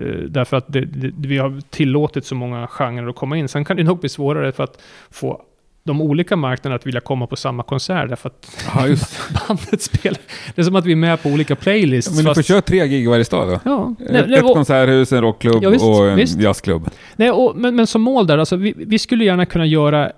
[0.00, 3.48] Eh, därför att det, det, vi har tillåtit så många genrer att komma in.
[3.48, 5.42] Sen kan det nog bli svårare för att få
[5.82, 8.80] de olika marknaderna att vilja komma på samma konsert, därför att Ja,
[9.48, 10.20] bandet spelar.
[10.54, 12.16] Det är som att vi är med på olika playlists.
[12.16, 13.60] Men du får köra tre gig varje stad då?
[13.64, 16.40] Ja, Ett, nej, nej, ett och, konserthus, en rockklubb Ja, visst, och en visst.
[16.40, 16.90] jazzklubb.
[17.16, 20.12] nej, och, men, men som mål där, alltså, vi, vi skulle gärna kunna göra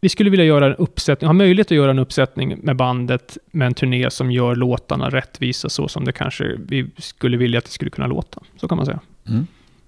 [0.00, 3.66] vi skulle vilja göra en uppsättning, ha möjlighet att göra en uppsättning med bandet med
[3.66, 7.70] en turné som gör låtarna rättvisa så som det kanske vi skulle vilja att det
[7.70, 8.42] skulle kunna låta.
[8.60, 9.00] Så kan man säga.
[9.28, 9.46] Mm.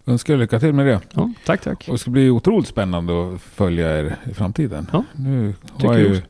[0.09, 1.00] Önskar er lycka till med det.
[1.12, 1.84] Ja, tack, tack.
[1.88, 4.90] Och det ska bli otroligt spännande att följa er i framtiden.
[4.92, 6.11] Ja, Nu har jag ju...
[6.11, 6.22] också.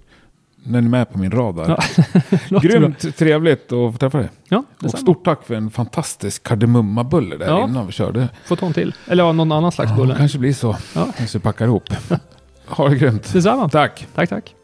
[0.63, 1.69] Nu är ni med på min radar.
[1.69, 2.03] Ja,
[2.49, 2.79] Låter bra.
[2.79, 4.29] Grymt trevligt att få träffa dig.
[4.49, 7.65] Ja, Och stort tack för en fantastisk kardemummabulle där Ja.
[7.69, 8.29] innan vi körde.
[8.45, 8.95] Får ta en till.
[9.07, 10.15] Eller ja, någon annan slags Ja, bulle.
[10.19, 10.77] kanske blir så.
[10.95, 11.09] Ja.
[11.19, 11.85] Kanske packar ihop.
[12.67, 13.33] ha det grymt.
[13.33, 13.69] Detsamma.
[13.69, 14.07] Tack.
[14.15, 14.55] Tack, tack.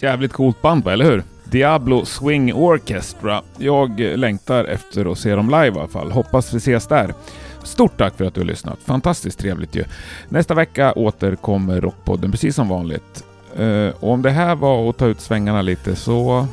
[0.00, 1.22] Jävligt coolt band va, eller hur?
[1.44, 3.42] Diablo Swing Orchestra.
[3.56, 6.10] Jag längtar efter att se dem live i alla fall.
[6.10, 7.14] Hoppas vi ses där.
[7.62, 8.78] Stort tack för att du har lyssnat.
[8.84, 9.84] Fantastiskt trevligt ju.
[10.28, 13.24] Nästa vecka återkommer Rockpodden precis som vanligt.
[13.56, 16.46] Eh, och om det här var att ta ut svängarna lite så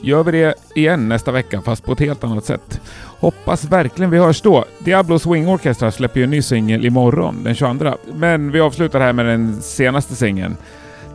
[0.00, 2.80] gör vi det igen nästa vecka fast på ett helt annat sätt.
[3.20, 4.64] Hoppas verkligen vi hörs då.
[4.78, 7.94] Diablo Swing Orchestra släpper ju en ny singel imorgon, den 22.
[8.14, 10.56] Men vi avslutar här med den senaste singeln.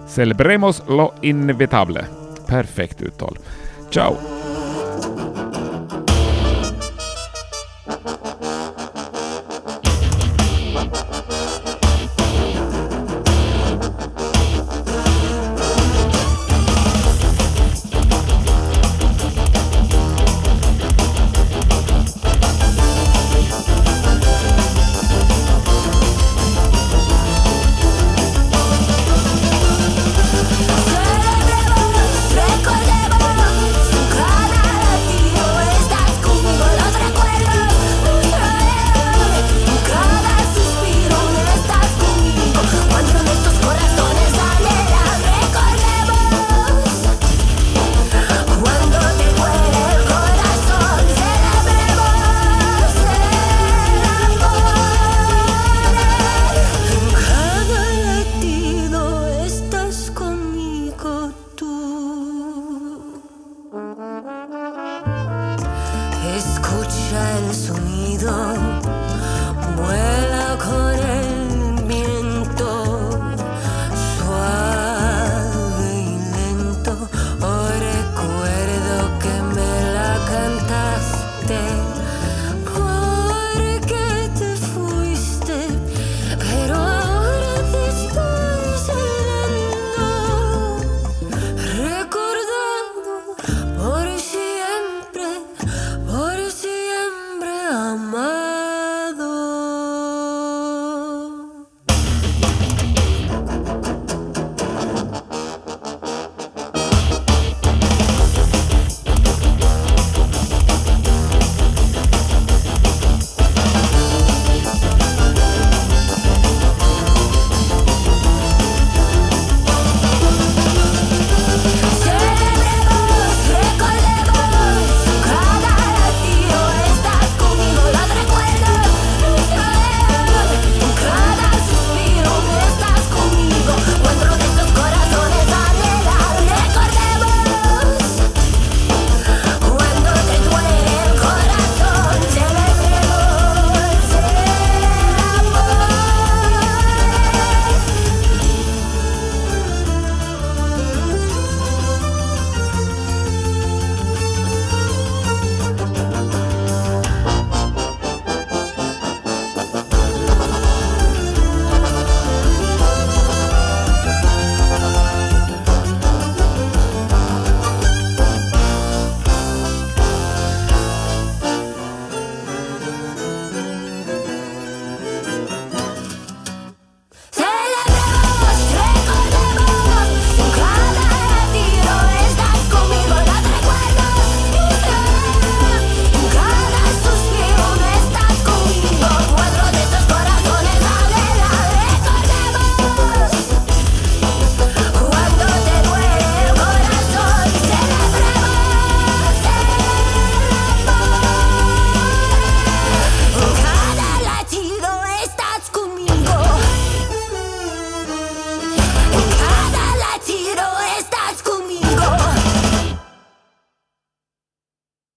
[0.09, 2.01] Celebremos lo inevitable.
[2.47, 3.37] Perfekt uttal.
[3.91, 4.38] Ciao!